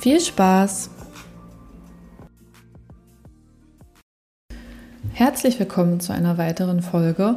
Viel 0.00 0.18
Spaß! 0.18 0.88
Herzlich 5.12 5.58
willkommen 5.58 6.00
zu 6.00 6.14
einer 6.14 6.38
weiteren 6.38 6.80
Folge. 6.80 7.36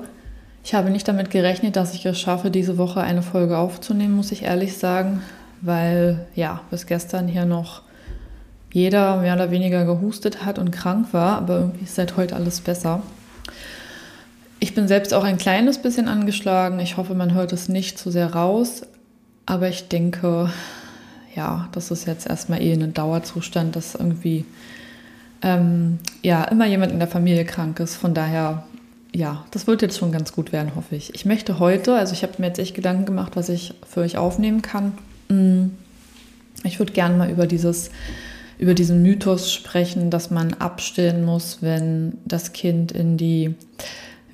Ich 0.63 0.73
habe 0.73 0.89
nicht 0.89 1.05
damit 1.05 1.29
gerechnet, 1.29 1.75
dass 1.75 1.93
ich 1.93 2.05
es 2.05 2.17
schaffe, 2.17 2.51
diese 2.51 2.77
Woche 2.77 3.01
eine 3.01 3.21
Folge 3.21 3.57
aufzunehmen, 3.57 4.15
muss 4.15 4.31
ich 4.31 4.43
ehrlich 4.43 4.77
sagen, 4.77 5.21
weil 5.59 6.25
ja, 6.35 6.61
bis 6.71 6.85
gestern 6.85 7.27
hier 7.27 7.43
noch 7.43 7.81
jeder 8.71 9.17
mehr 9.17 9.35
oder 9.35 9.51
weniger 9.51 9.83
gehustet 9.83 10.45
hat 10.45 10.57
und 10.57 10.71
krank 10.71 11.07
war, 11.11 11.39
aber 11.39 11.57
irgendwie 11.57 11.83
ist 11.83 11.95
seit 11.95 12.15
heute 12.15 12.37
alles 12.37 12.61
besser. 12.61 13.03
Ich 14.61 14.73
bin 14.73 14.87
selbst 14.87 15.13
auch 15.13 15.25
ein 15.25 15.37
kleines 15.37 15.79
bisschen 15.79 16.07
angeschlagen. 16.07 16.79
Ich 16.79 16.95
hoffe, 16.95 17.13
man 17.13 17.33
hört 17.33 17.51
es 17.51 17.67
nicht 17.67 17.99
zu 17.99 18.09
sehr 18.09 18.33
raus. 18.33 18.83
Aber 19.45 19.67
ich 19.67 19.89
denke, 19.89 20.49
ja, 21.35 21.67
das 21.71 21.91
ist 21.91 22.05
jetzt 22.05 22.27
erstmal 22.27 22.61
eh 22.61 22.73
ein 22.73 22.93
Dauerzustand, 22.93 23.75
dass 23.75 23.95
irgendwie 23.95 24.45
ähm, 25.41 25.99
ja 26.21 26.43
immer 26.45 26.65
jemand 26.65 26.91
in 26.91 26.99
der 26.99 27.07
Familie 27.07 27.45
krank 27.45 27.79
ist. 27.79 27.95
Von 27.95 28.13
daher, 28.13 28.65
ja, 29.13 29.45
das 29.51 29.67
wird 29.67 29.81
jetzt 29.81 29.97
schon 29.97 30.11
ganz 30.11 30.33
gut 30.33 30.51
werden, 30.51 30.75
hoffe 30.75 30.95
ich. 30.95 31.13
Ich 31.15 31.25
möchte 31.25 31.59
heute, 31.59 31.95
also 31.95 32.13
ich 32.13 32.23
habe 32.23 32.33
mir 32.37 32.47
jetzt 32.47 32.59
echt 32.59 32.75
Gedanken 32.75 33.05
gemacht, 33.05 33.35
was 33.35 33.49
ich 33.49 33.73
für 33.87 34.01
euch 34.01 34.17
aufnehmen 34.17 34.61
kann. 34.61 34.93
Mm, 35.29 35.71
ich 36.63 36.79
würde 36.79 36.93
gerne 36.93 37.17
mal 37.17 37.29
über 37.29 37.47
dieses 37.47 37.91
über 38.59 38.75
diesen 38.75 39.01
Mythos 39.01 39.51
sprechen, 39.51 40.09
dass 40.09 40.29
man 40.29 40.53
abstillen 40.53 41.25
muss, 41.25 41.57
wenn 41.61 42.19
das 42.25 42.53
Kind 42.53 42.91
in 42.91 43.17
die 43.17 43.55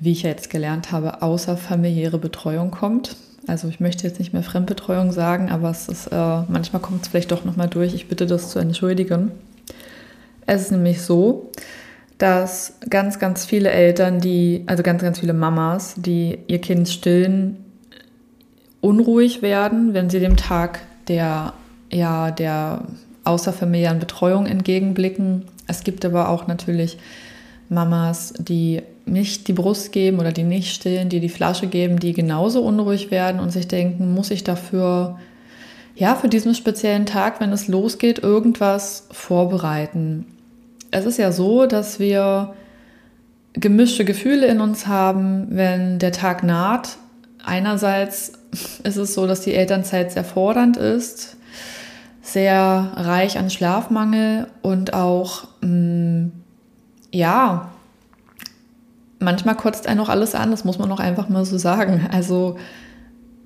wie 0.00 0.12
ich 0.12 0.22
ja 0.22 0.30
jetzt 0.30 0.50
gelernt 0.50 0.92
habe, 0.92 1.22
außerfamiliäre 1.22 2.18
Betreuung 2.18 2.70
kommt. 2.70 3.16
Also 3.46 3.68
ich 3.68 3.80
möchte 3.80 4.06
jetzt 4.06 4.18
nicht 4.18 4.32
mehr 4.32 4.42
Fremdbetreuung 4.42 5.12
sagen, 5.12 5.50
aber 5.50 5.70
es 5.70 5.88
ist, 5.88 6.08
äh, 6.08 6.42
manchmal 6.48 6.82
kommt 6.82 7.02
es 7.02 7.08
vielleicht 7.08 7.32
doch 7.32 7.44
nochmal 7.44 7.68
durch. 7.68 7.94
Ich 7.94 8.08
bitte 8.08 8.26
das 8.26 8.50
zu 8.50 8.58
entschuldigen. 8.58 9.32
Es 10.46 10.62
ist 10.62 10.72
nämlich 10.72 11.02
so, 11.02 11.50
dass 12.18 12.74
ganz, 12.90 13.18
ganz 13.18 13.46
viele 13.46 13.70
Eltern, 13.70 14.20
die, 14.20 14.64
also 14.66 14.82
ganz, 14.82 15.02
ganz 15.02 15.20
viele 15.20 15.32
Mamas, 15.32 15.94
die 15.96 16.38
ihr 16.48 16.60
Kind 16.60 16.88
stillen, 16.88 17.56
unruhig 18.80 19.42
werden, 19.42 19.94
wenn 19.94 20.10
sie 20.10 20.20
dem 20.20 20.36
Tag 20.36 20.80
der, 21.08 21.54
ja, 21.90 22.30
der 22.30 22.84
außerfamiliären 23.24 23.98
Betreuung 23.98 24.46
entgegenblicken. 24.46 25.44
Es 25.66 25.82
gibt 25.84 26.04
aber 26.04 26.28
auch 26.28 26.46
natürlich 26.46 26.98
Mamas, 27.68 28.34
die 28.38 28.82
nicht 29.06 29.48
die 29.48 29.52
Brust 29.52 29.92
geben 29.92 30.18
oder 30.18 30.32
die 30.32 30.42
nicht 30.42 30.74
stillen, 30.74 31.08
die 31.08 31.20
die 31.20 31.28
Flasche 31.28 31.66
geben, 31.66 31.98
die 31.98 32.12
genauso 32.12 32.62
unruhig 32.62 33.10
werden 33.10 33.40
und 33.40 33.50
sich 33.50 33.68
denken, 33.68 34.14
muss 34.14 34.30
ich 34.30 34.44
dafür, 34.44 35.18
ja, 35.94 36.14
für 36.14 36.28
diesen 36.28 36.54
speziellen 36.54 37.06
Tag, 37.06 37.40
wenn 37.40 37.52
es 37.52 37.68
losgeht, 37.68 38.20
irgendwas 38.20 39.06
vorbereiten. 39.10 40.26
Es 40.90 41.04
ist 41.04 41.18
ja 41.18 41.32
so, 41.32 41.66
dass 41.66 41.98
wir 41.98 42.54
gemischte 43.52 44.04
Gefühle 44.04 44.46
in 44.46 44.60
uns 44.60 44.86
haben, 44.86 45.48
wenn 45.50 45.98
der 45.98 46.12
Tag 46.12 46.42
naht. 46.42 46.96
Einerseits 47.44 48.32
ist 48.84 48.96
es 48.96 49.14
so, 49.14 49.26
dass 49.26 49.40
die 49.42 49.54
Elternzeit 49.54 50.12
sehr 50.12 50.24
fordernd 50.24 50.76
ist, 50.76 51.36
sehr 52.22 52.92
reich 52.96 53.38
an 53.38 53.50
Schlafmangel 53.50 54.46
und 54.62 54.94
auch, 54.94 55.48
mh, 55.62 55.68
mm, 55.68 56.32
ja, 57.12 57.70
manchmal 59.20 59.54
kotzt 59.54 59.86
einen 59.86 60.00
auch 60.00 60.08
alles 60.08 60.34
an, 60.34 60.50
das 60.50 60.64
muss 60.64 60.78
man 60.78 60.90
auch 60.90 60.98
einfach 60.98 61.28
mal 61.28 61.44
so 61.44 61.58
sagen. 61.58 62.08
Also 62.10 62.56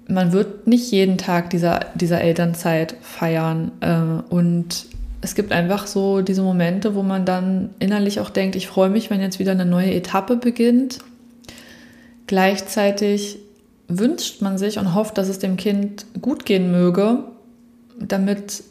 man 0.09 0.33
wird 0.33 0.67
nicht 0.67 0.91
jeden 0.91 1.19
Tag 1.19 1.51
dieser, 1.51 1.81
dieser 1.95 2.21
Elternzeit 2.21 2.97
feiern. 3.03 3.73
Äh, 3.81 4.33
und 4.33 4.87
es 5.21 5.34
gibt 5.34 5.53
einfach 5.53 5.87
so 5.87 6.21
diese 6.21 6.43
Momente, 6.43 6.95
wo 6.95 7.03
man 7.03 7.25
dann 7.25 7.71
innerlich 7.79 8.21
auch 8.21 8.31
denkt, 8.31 8.57
ich 8.57 8.67
freue 8.67 8.91
mich, 8.91 9.11
wenn 9.11 9.21
jetzt 9.21 9.39
wieder 9.39 9.53
eine 9.53 9.67
neue 9.67 9.93
Etappe 9.93 10.37
beginnt. 10.37 10.99
Gleichzeitig 12.27 13.39
wünscht 13.89 14.43
man 14.43 14.59
sich 14.59 14.79
und 14.79 14.95
hofft, 14.95 15.19
dass 15.19 15.29
es 15.29 15.39
dem 15.39 15.57
Kind 15.57 16.07
gut 16.21 16.47
gehen 16.47 16.71
möge, 16.71 17.25
damit 17.99 18.65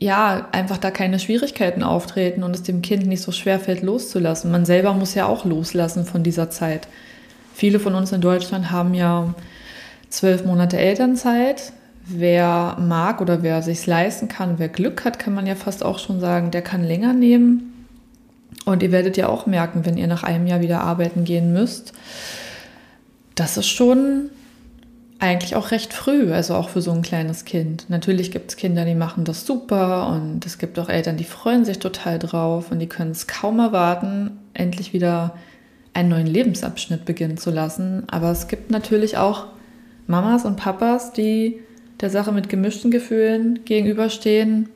ja, 0.00 0.48
einfach 0.50 0.78
da 0.78 0.90
keine 0.90 1.18
Schwierigkeiten 1.18 1.82
auftreten 1.82 2.42
und 2.42 2.54
es 2.54 2.62
dem 2.62 2.80
Kind 2.80 3.06
nicht 3.06 3.22
so 3.22 3.32
schwer 3.32 3.60
fällt, 3.60 3.82
loszulassen. 3.82 4.50
Man 4.50 4.64
selber 4.64 4.94
muss 4.94 5.14
ja 5.14 5.26
auch 5.26 5.44
loslassen 5.44 6.06
von 6.06 6.22
dieser 6.22 6.48
Zeit. 6.48 6.88
Viele 7.54 7.78
von 7.78 7.94
uns 7.94 8.10
in 8.10 8.22
Deutschland 8.22 8.70
haben 8.70 8.94
ja 8.94 9.34
zwölf 10.08 10.46
Monate 10.46 10.78
Elternzeit. 10.78 11.74
Wer 12.06 12.78
mag 12.80 13.20
oder 13.20 13.42
wer 13.42 13.60
sich 13.60 13.86
leisten 13.86 14.28
kann, 14.28 14.58
wer 14.58 14.68
Glück 14.70 15.04
hat, 15.04 15.18
kann 15.18 15.34
man 15.34 15.46
ja 15.46 15.54
fast 15.54 15.84
auch 15.84 15.98
schon 15.98 16.18
sagen, 16.18 16.50
der 16.50 16.62
kann 16.62 16.82
länger 16.82 17.12
nehmen. 17.12 17.86
Und 18.64 18.82
ihr 18.82 18.92
werdet 18.92 19.18
ja 19.18 19.28
auch 19.28 19.44
merken, 19.44 19.84
wenn 19.84 19.98
ihr 19.98 20.06
nach 20.06 20.22
einem 20.22 20.46
Jahr 20.46 20.62
wieder 20.62 20.80
arbeiten 20.80 21.24
gehen 21.24 21.52
müsst, 21.52 21.92
das 23.34 23.58
ist 23.58 23.68
schon 23.68 24.30
eigentlich 25.20 25.54
auch 25.54 25.70
recht 25.70 25.92
früh, 25.92 26.32
also 26.32 26.54
auch 26.54 26.70
für 26.70 26.80
so 26.80 26.90
ein 26.92 27.02
kleines 27.02 27.44
Kind. 27.44 27.84
Natürlich 27.88 28.30
gibt 28.30 28.50
es 28.50 28.56
Kinder, 28.56 28.86
die 28.86 28.94
machen 28.94 29.24
das 29.24 29.46
super 29.46 30.08
und 30.08 30.44
es 30.46 30.56
gibt 30.56 30.78
auch 30.78 30.88
Eltern, 30.88 31.18
die 31.18 31.24
freuen 31.24 31.66
sich 31.66 31.78
total 31.78 32.18
drauf 32.18 32.72
und 32.72 32.78
die 32.78 32.88
können 32.88 33.10
es 33.10 33.26
kaum 33.26 33.58
erwarten, 33.58 34.38
endlich 34.54 34.94
wieder 34.94 35.34
einen 35.92 36.08
neuen 36.08 36.26
Lebensabschnitt 36.26 37.04
beginnen 37.04 37.36
zu 37.36 37.50
lassen. 37.50 38.04
Aber 38.10 38.30
es 38.30 38.48
gibt 38.48 38.70
natürlich 38.70 39.18
auch 39.18 39.46
Mamas 40.06 40.46
und 40.46 40.56
Papas, 40.56 41.12
die 41.12 41.60
der 42.00 42.08
Sache 42.08 42.32
mit 42.32 42.48
gemischten 42.48 42.90
Gefühlen 42.90 43.60
gegenüberstehen, 43.66 44.70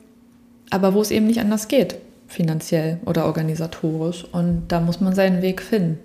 aber 0.69 0.93
wo 0.93 1.01
es 1.01 1.09
eben 1.09 1.25
nicht 1.25 1.39
anders 1.39 1.67
geht, 1.67 1.95
finanziell 2.27 2.99
oder 3.05 3.25
organisatorisch. 3.25 4.25
Und 4.31 4.65
da 4.67 4.79
muss 4.79 5.01
man 5.01 5.15
seinen 5.15 5.41
Weg 5.41 5.63
finden. 5.63 5.97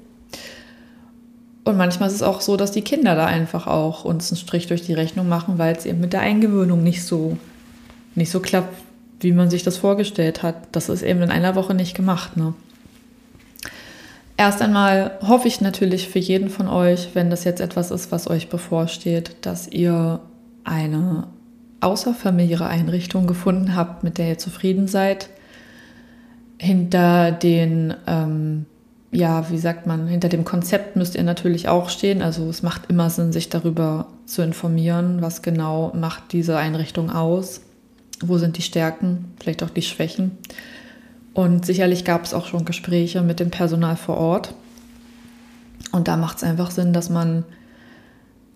Und 1.65 1.77
manchmal 1.77 2.09
ist 2.09 2.15
es 2.15 2.23
auch 2.23 2.41
so, 2.41 2.57
dass 2.57 2.73
die 2.73 2.83
Kinder 2.83 3.15
da 3.15 3.27
einfach 3.27 3.67
auch 3.67 4.05
uns 4.05 4.31
einen 4.31 4.39
Strich 4.39 4.67
durch 4.67 4.83
die 4.83 4.95
Rechnung 4.95 5.29
machen, 5.29 5.59
weil 5.59 5.77
es 5.77 5.85
eben 5.85 6.01
mit 6.01 6.13
der 6.13 6.21
Eingewöhnung 6.21 6.83
nicht 6.83 7.05
so, 7.05 7.37
nicht 8.15 8.31
so 8.31 8.41
klappt, 8.41 8.75
wie 9.21 9.33
man 9.33 9.51
sich 9.51 9.63
das 9.63 9.77
vorgestellt 9.77 10.43
hat. 10.43 10.57
Das 10.73 10.89
ist 10.89 11.03
eben 11.03 11.23
in 11.23 11.31
einer 11.31 11.55
Woche 11.55 11.75
nicht 11.75 11.95
gemacht. 11.95 12.37
Ne? 12.37 12.55
Erst 14.39 14.63
einmal 14.63 15.19
hoffe 15.21 15.49
ich 15.49 15.61
natürlich 15.61 16.09
für 16.09 16.19
jeden 16.19 16.49
von 16.49 16.67
euch, 16.67 17.11
wenn 17.13 17.29
das 17.29 17.45
jetzt 17.45 17.61
etwas 17.61 17.91
ist, 17.91 18.11
was 18.11 18.29
euch 18.29 18.49
bevorsteht, 18.49 19.37
dass 19.43 19.69
ihr 19.69 20.21
eine 20.65 21.27
außerfamiliäre 21.81 22.67
Einrichtung 22.67 23.27
gefunden 23.27 23.77
habt, 23.77 24.03
mit 24.03 24.17
der 24.17 24.29
ihr 24.29 24.39
zufrieden 24.39 24.89
seid, 24.89 25.29
hinter 26.59 27.33
den 27.33 27.95
ähm, 28.07 28.65
ja, 29.13 29.51
wie 29.51 29.59
sagt 29.59 29.87
man, 29.87 30.07
hinter 30.07 30.29
dem 30.29 30.45
Konzept 30.45 30.97
müsst 30.97 31.17
ihr 31.17 31.25
natürlich 31.25 31.69
auch 31.69 31.89
stehen. 31.89 32.23
Also 32.23 32.49
es 32.49 32.63
macht 32.63 32.89
immer 32.89 33.11
Sinn, 33.11 33.33
sich 33.33 33.49
darüber 33.49 34.07
zu 34.25 34.43
informieren, 34.43 35.21
was 35.21 35.43
genau 35.43 35.93
macht 35.95 36.33
diese 36.33 36.57
Einrichtung 36.57 37.11
aus, 37.11 37.63
wo 38.21 38.39
sind 38.39 38.57
die 38.57 38.63
Stärken, 38.63 39.33
vielleicht 39.41 39.63
auch 39.63 39.71
die 39.71 39.83
Schwächen. 39.83 40.39
Und 41.35 41.67
sicherlich 41.67 42.05
gab 42.05 42.25
es 42.25 42.35
auch 42.35 42.47
schon 42.47 42.65
Gespräche 42.65 43.23
mit 43.23 43.41
dem 43.41 43.51
Personal 43.51 43.97
vor 43.97 44.17
Ort. 44.17 44.55
Und 45.93 46.07
da 46.07 46.17
macht 46.17 46.37
es 46.39 46.45
einfach 46.45 46.71
Sinn, 46.71 46.93
dass 46.93 47.11
man 47.11 47.45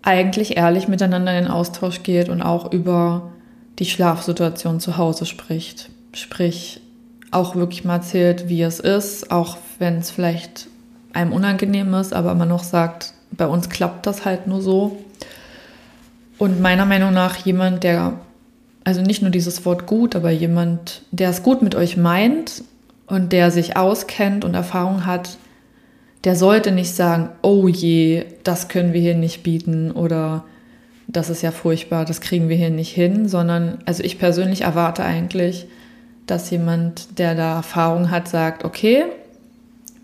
eigentlich 0.01 0.55
ehrlich 0.55 0.87
miteinander 0.87 1.37
in 1.37 1.47
Austausch 1.47 2.03
geht 2.03 2.29
und 2.29 2.41
auch 2.41 2.71
über 2.71 3.31
die 3.79 3.85
Schlafsituation 3.85 4.79
zu 4.79 4.97
Hause 4.97 5.25
spricht. 5.25 5.89
Sprich, 6.13 6.81
auch 7.31 7.55
wirklich 7.55 7.83
mal 7.83 7.95
erzählt, 7.95 8.49
wie 8.49 8.61
es 8.61 8.79
ist, 8.79 9.31
auch 9.31 9.57
wenn 9.79 9.97
es 9.97 10.11
vielleicht 10.11 10.67
einem 11.13 11.33
unangenehm 11.33 11.93
ist, 11.93 12.13
aber 12.13 12.35
man 12.35 12.49
noch 12.49 12.63
sagt, 12.63 13.13
bei 13.31 13.47
uns 13.47 13.69
klappt 13.69 14.05
das 14.05 14.25
halt 14.25 14.47
nur 14.47 14.61
so. 14.61 14.97
Und 16.37 16.61
meiner 16.61 16.85
Meinung 16.85 17.13
nach 17.13 17.37
jemand, 17.37 17.83
der, 17.83 18.19
also 18.83 19.01
nicht 19.01 19.21
nur 19.21 19.31
dieses 19.31 19.65
Wort 19.65 19.85
gut, 19.85 20.15
aber 20.15 20.31
jemand, 20.31 21.01
der 21.11 21.29
es 21.29 21.43
gut 21.43 21.61
mit 21.61 21.75
euch 21.75 21.97
meint 21.97 22.63
und 23.07 23.31
der 23.31 23.51
sich 23.51 23.77
auskennt 23.77 24.43
und 24.43 24.53
Erfahrung 24.53 25.05
hat, 25.05 25.37
der 26.25 26.35
sollte 26.35 26.71
nicht 26.71 26.93
sagen, 26.93 27.29
oh 27.41 27.67
je, 27.67 28.25
das 28.43 28.67
können 28.67 28.93
wir 28.93 29.01
hier 29.01 29.15
nicht 29.15 29.43
bieten 29.43 29.91
oder 29.91 30.43
das 31.07 31.29
ist 31.29 31.43
ja 31.43 31.51
furchtbar, 31.51 32.03
das 32.03 32.19
kriegen 32.19 32.49
wir 32.49 32.57
hier 32.57 32.71
nicht 32.71 32.93
hin, 32.93 33.29
sondern 33.29 33.77
also 33.85 34.03
ich 34.03 34.17
persönlich 34.17 34.61
erwarte 34.61 35.03
eigentlich, 35.03 35.67
dass 36.27 36.49
jemand, 36.49 37.19
der 37.19 37.35
da 37.35 37.57
Erfahrung 37.57 38.11
hat, 38.11 38.27
sagt, 38.27 38.65
okay, 38.65 39.05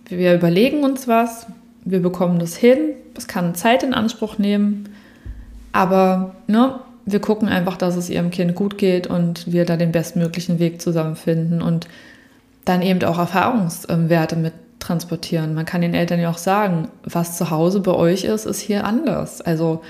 wir 0.05 0.35
überlegen 0.35 0.83
uns 0.83 1.07
was, 1.07 1.47
wir 1.83 2.01
bekommen 2.01 2.39
das 2.39 2.55
hin, 2.55 2.91
es 3.15 3.27
kann 3.27 3.55
Zeit 3.55 3.83
in 3.83 3.93
Anspruch 3.93 4.37
nehmen, 4.37 4.89
aber 5.71 6.35
ne, 6.47 6.79
wir 7.05 7.19
gucken 7.19 7.49
einfach, 7.49 7.77
dass 7.77 7.95
es 7.95 8.09
ihrem 8.09 8.29
Kind 8.29 8.55
gut 8.55 8.77
geht 8.77 9.07
und 9.07 9.51
wir 9.51 9.65
da 9.65 9.77
den 9.77 9.91
bestmöglichen 9.91 10.59
Weg 10.59 10.81
zusammenfinden 10.81 11.61
und 11.61 11.87
dann 12.65 12.81
eben 12.81 13.03
auch 13.03 13.17
Erfahrungswerte 13.17 14.35
mit 14.35 14.53
transportieren. 14.79 15.53
Man 15.53 15.65
kann 15.65 15.81
den 15.81 15.93
Eltern 15.93 16.19
ja 16.19 16.29
auch 16.29 16.37
sagen, 16.37 16.89
was 17.03 17.37
zu 17.37 17.49
Hause 17.49 17.79
bei 17.79 17.93
euch 17.93 18.23
ist, 18.23 18.45
ist 18.45 18.59
hier 18.59 18.85
anders. 18.85 19.41
Also 19.41 19.81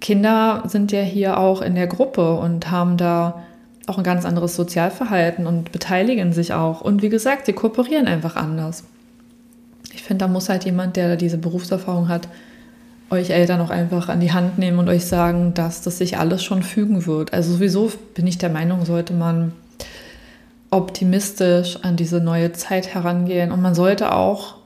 Kinder 0.00 0.62
sind 0.66 0.92
ja 0.92 1.00
hier 1.00 1.38
auch 1.38 1.60
in 1.60 1.74
der 1.74 1.88
Gruppe 1.88 2.34
und 2.34 2.70
haben 2.70 2.96
da 2.96 3.42
auch 3.88 3.98
ein 3.98 4.04
ganz 4.04 4.24
anderes 4.24 4.56
Sozialverhalten 4.56 5.46
und 5.46 5.72
beteiligen 5.72 6.32
sich 6.32 6.52
auch. 6.52 6.80
Und 6.80 7.02
wie 7.02 7.08
gesagt, 7.08 7.46
sie 7.46 7.52
kooperieren 7.52 8.06
einfach 8.06 8.36
anders. 8.36 8.84
Ich 9.94 10.02
finde, 10.02 10.24
da 10.24 10.28
muss 10.28 10.48
halt 10.48 10.64
jemand, 10.64 10.96
der 10.96 11.16
diese 11.16 11.38
Berufserfahrung 11.38 12.08
hat, 12.08 12.28
euch 13.10 13.30
Eltern 13.30 13.60
auch 13.60 13.70
einfach 13.70 14.08
an 14.08 14.20
die 14.20 14.32
Hand 14.32 14.58
nehmen 14.58 14.78
und 14.78 14.88
euch 14.88 15.06
sagen, 15.06 15.54
dass 15.54 15.82
das 15.82 15.98
sich 15.98 16.18
alles 16.18 16.42
schon 16.42 16.62
fügen 16.62 17.06
wird. 17.06 17.32
Also 17.32 17.54
sowieso 17.54 17.90
bin 18.14 18.26
ich 18.26 18.38
der 18.38 18.50
Meinung, 18.50 18.84
sollte 18.84 19.14
man 19.14 19.52
optimistisch 20.70 21.78
an 21.82 21.96
diese 21.96 22.20
neue 22.20 22.52
Zeit 22.52 22.94
herangehen 22.94 23.52
und 23.52 23.62
man 23.62 23.74
sollte 23.74 24.12
auch, 24.12 24.56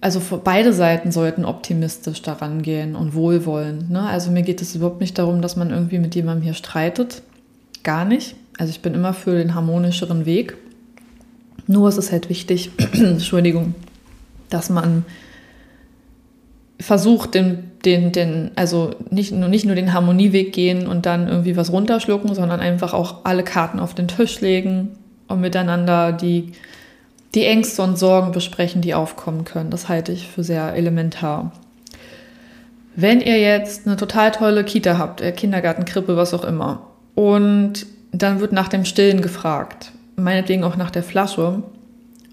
also 0.00 0.20
beide 0.42 0.72
Seiten 0.72 1.10
sollten 1.10 1.44
optimistisch 1.44 2.22
daran 2.22 2.62
gehen 2.62 2.94
und 2.94 3.14
wohlwollend. 3.14 3.90
Ne? 3.90 4.02
Also 4.02 4.30
mir 4.30 4.42
geht 4.42 4.62
es 4.62 4.74
überhaupt 4.74 5.00
nicht 5.00 5.18
darum, 5.18 5.42
dass 5.42 5.56
man 5.56 5.70
irgendwie 5.70 5.98
mit 5.98 6.14
jemandem 6.14 6.44
hier 6.44 6.54
streitet. 6.54 7.22
Gar 7.82 8.04
nicht. 8.04 8.36
Also 8.58 8.70
ich 8.70 8.80
bin 8.80 8.94
immer 8.94 9.14
für 9.14 9.36
den 9.36 9.54
harmonischeren 9.54 10.26
Weg. 10.26 10.56
Nur 11.66 11.88
ist 11.88 11.96
es 11.96 12.12
halt 12.12 12.28
wichtig, 12.28 12.70
Entschuldigung, 12.92 13.74
dass 14.50 14.70
man 14.70 15.04
versucht, 16.80 17.34
den, 17.34 17.70
den, 17.84 18.12
den, 18.12 18.50
also 18.56 18.90
nicht 19.10 19.32
nur, 19.32 19.48
nicht 19.48 19.64
nur 19.64 19.74
den 19.74 19.92
Harmonieweg 19.92 20.52
gehen 20.52 20.86
und 20.86 21.06
dann 21.06 21.28
irgendwie 21.28 21.56
was 21.56 21.72
runterschlucken, 21.72 22.34
sondern 22.34 22.60
einfach 22.60 22.92
auch 22.92 23.24
alle 23.24 23.44
Karten 23.44 23.78
auf 23.78 23.94
den 23.94 24.08
Tisch 24.08 24.40
legen 24.40 24.90
und 25.28 25.40
miteinander 25.40 26.12
die, 26.12 26.52
die 27.34 27.44
Ängste 27.44 27.82
und 27.82 27.98
Sorgen 27.98 28.32
besprechen, 28.32 28.82
die 28.82 28.94
aufkommen 28.94 29.44
können. 29.44 29.70
Das 29.70 29.88
halte 29.88 30.12
ich 30.12 30.28
für 30.28 30.44
sehr 30.44 30.74
elementar. 30.74 31.52
Wenn 32.94 33.20
ihr 33.20 33.40
jetzt 33.40 33.86
eine 33.86 33.96
total 33.96 34.32
tolle 34.32 34.64
Kita 34.64 34.98
habt, 34.98 35.22
äh, 35.22 35.32
Kindergarten, 35.32 35.84
Krippe, 35.84 36.16
was 36.16 36.34
auch 36.34 36.44
immer, 36.44 36.91
und 37.14 37.86
dann 38.12 38.40
wird 38.40 38.52
nach 38.52 38.68
dem 38.68 38.84
Stillen 38.84 39.22
gefragt, 39.22 39.92
meinetwegen 40.16 40.64
auch 40.64 40.76
nach 40.76 40.90
der 40.90 41.02
Flasche. 41.02 41.62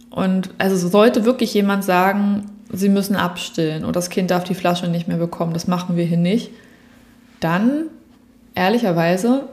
Und 0.09 0.49
also 0.57 0.87
sollte 0.87 1.25
wirklich 1.25 1.53
jemand 1.53 1.83
sagen, 1.83 2.49
sie 2.71 2.89
müssen 2.89 3.15
abstillen 3.15 3.85
und 3.85 3.95
das 3.95 4.09
Kind 4.09 4.31
darf 4.31 4.43
die 4.43 4.55
Flasche 4.55 4.87
nicht 4.87 5.07
mehr 5.07 5.17
bekommen, 5.17 5.53
das 5.53 5.67
machen 5.67 5.95
wir 5.95 6.05
hier 6.05 6.17
nicht, 6.17 6.51
dann 7.39 7.85
ehrlicherweise 8.55 9.43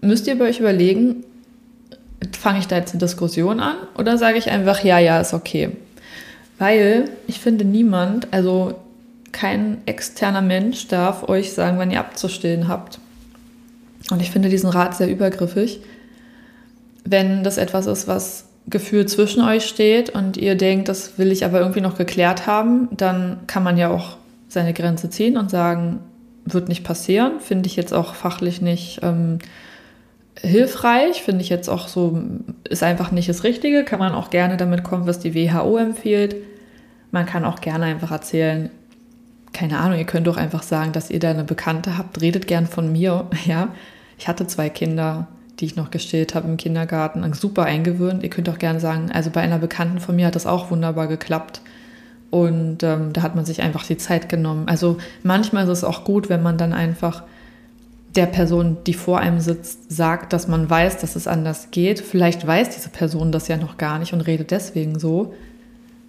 müsst 0.00 0.26
ihr 0.26 0.38
bei 0.38 0.46
euch 0.46 0.60
überlegen, 0.60 1.24
fange 2.38 2.58
ich 2.58 2.66
da 2.66 2.76
jetzt 2.76 2.92
eine 2.92 3.00
Diskussion 3.00 3.60
an 3.60 3.76
oder 3.96 4.18
sage 4.18 4.38
ich 4.38 4.50
einfach, 4.50 4.82
ja, 4.84 4.98
ja, 4.98 5.20
ist 5.20 5.34
okay. 5.34 5.70
Weil 6.58 7.10
ich 7.26 7.40
finde, 7.40 7.64
niemand, 7.64 8.28
also 8.32 8.74
kein 9.32 9.78
externer 9.86 10.40
Mensch 10.40 10.88
darf 10.88 11.28
euch 11.28 11.52
sagen, 11.52 11.78
wann 11.78 11.90
ihr 11.90 12.00
abzustillen 12.00 12.68
habt. 12.68 12.98
Und 14.10 14.22
ich 14.22 14.30
finde 14.30 14.48
diesen 14.48 14.70
Rat 14.70 14.96
sehr 14.96 15.10
übergriffig, 15.10 15.80
wenn 17.04 17.44
das 17.44 17.56
etwas 17.56 17.86
ist, 17.86 18.08
was 18.08 18.46
Gefühl 18.68 19.06
zwischen 19.06 19.42
euch 19.42 19.64
steht 19.64 20.10
und 20.10 20.36
ihr 20.36 20.56
denkt, 20.56 20.88
das 20.88 21.18
will 21.18 21.30
ich 21.30 21.44
aber 21.44 21.60
irgendwie 21.60 21.80
noch 21.80 21.96
geklärt 21.96 22.46
haben, 22.46 22.88
dann 22.90 23.46
kann 23.46 23.62
man 23.62 23.76
ja 23.76 23.90
auch 23.90 24.16
seine 24.48 24.72
Grenze 24.72 25.08
ziehen 25.08 25.36
und 25.36 25.50
sagen, 25.50 26.00
wird 26.44 26.68
nicht 26.68 26.84
passieren, 26.84 27.40
finde 27.40 27.68
ich 27.68 27.76
jetzt 27.76 27.92
auch 27.92 28.14
fachlich 28.14 28.60
nicht 28.60 29.00
ähm, 29.02 29.38
hilfreich, 30.40 31.22
finde 31.22 31.42
ich 31.42 31.48
jetzt 31.48 31.68
auch 31.68 31.88
so, 31.88 32.20
ist 32.68 32.82
einfach 32.82 33.10
nicht 33.10 33.28
das 33.28 33.44
Richtige, 33.44 33.84
kann 33.84 33.98
man 33.98 34.14
auch 34.14 34.30
gerne 34.30 34.56
damit 34.56 34.84
kommen, 34.84 35.06
was 35.06 35.18
die 35.18 35.34
WHO 35.34 35.76
empfiehlt. 35.76 36.36
Man 37.10 37.26
kann 37.26 37.44
auch 37.44 37.60
gerne 37.60 37.86
einfach 37.86 38.10
erzählen, 38.10 38.70
keine 39.52 39.78
Ahnung, 39.78 39.98
ihr 39.98 40.04
könnt 40.04 40.26
doch 40.26 40.36
einfach 40.36 40.62
sagen, 40.62 40.92
dass 40.92 41.10
ihr 41.10 41.18
da 41.18 41.30
eine 41.30 41.44
Bekannte 41.44 41.96
habt, 41.96 42.20
redet 42.20 42.46
gern 42.46 42.66
von 42.66 42.90
mir, 42.92 43.28
ja. 43.46 43.68
Ich 44.18 44.28
hatte 44.28 44.46
zwei 44.46 44.68
Kinder, 44.68 45.28
die 45.58 45.66
ich 45.66 45.76
noch 45.76 45.90
gestillt 45.90 46.34
habe 46.34 46.48
im 46.48 46.56
Kindergarten, 46.56 47.32
super 47.34 47.64
eingewöhnt. 47.64 48.22
Ihr 48.22 48.30
könnt 48.30 48.48
auch 48.48 48.58
gerne 48.58 48.80
sagen, 48.80 49.10
also 49.12 49.30
bei 49.30 49.40
einer 49.40 49.58
Bekannten 49.58 50.00
von 50.00 50.16
mir 50.16 50.26
hat 50.26 50.34
das 50.34 50.46
auch 50.46 50.70
wunderbar 50.70 51.06
geklappt. 51.06 51.60
Und 52.30 52.82
ähm, 52.82 53.12
da 53.12 53.22
hat 53.22 53.36
man 53.36 53.44
sich 53.44 53.62
einfach 53.62 53.86
die 53.86 53.96
Zeit 53.96 54.28
genommen. 54.28 54.68
Also 54.68 54.98
manchmal 55.22 55.64
ist 55.64 55.70
es 55.70 55.84
auch 55.84 56.04
gut, 56.04 56.28
wenn 56.28 56.42
man 56.42 56.58
dann 56.58 56.72
einfach 56.72 57.22
der 58.16 58.26
Person, 58.26 58.78
die 58.86 58.94
vor 58.94 59.20
einem 59.20 59.40
sitzt, 59.40 59.92
sagt, 59.92 60.32
dass 60.32 60.48
man 60.48 60.68
weiß, 60.68 60.98
dass 60.98 61.16
es 61.16 61.26
anders 61.26 61.70
geht. 61.70 62.00
Vielleicht 62.00 62.46
weiß 62.46 62.70
diese 62.70 62.88
Person 62.88 63.30
das 63.30 63.48
ja 63.48 63.56
noch 63.56 63.76
gar 63.76 63.98
nicht 63.98 64.12
und 64.12 64.22
redet 64.22 64.50
deswegen 64.50 64.98
so. 64.98 65.34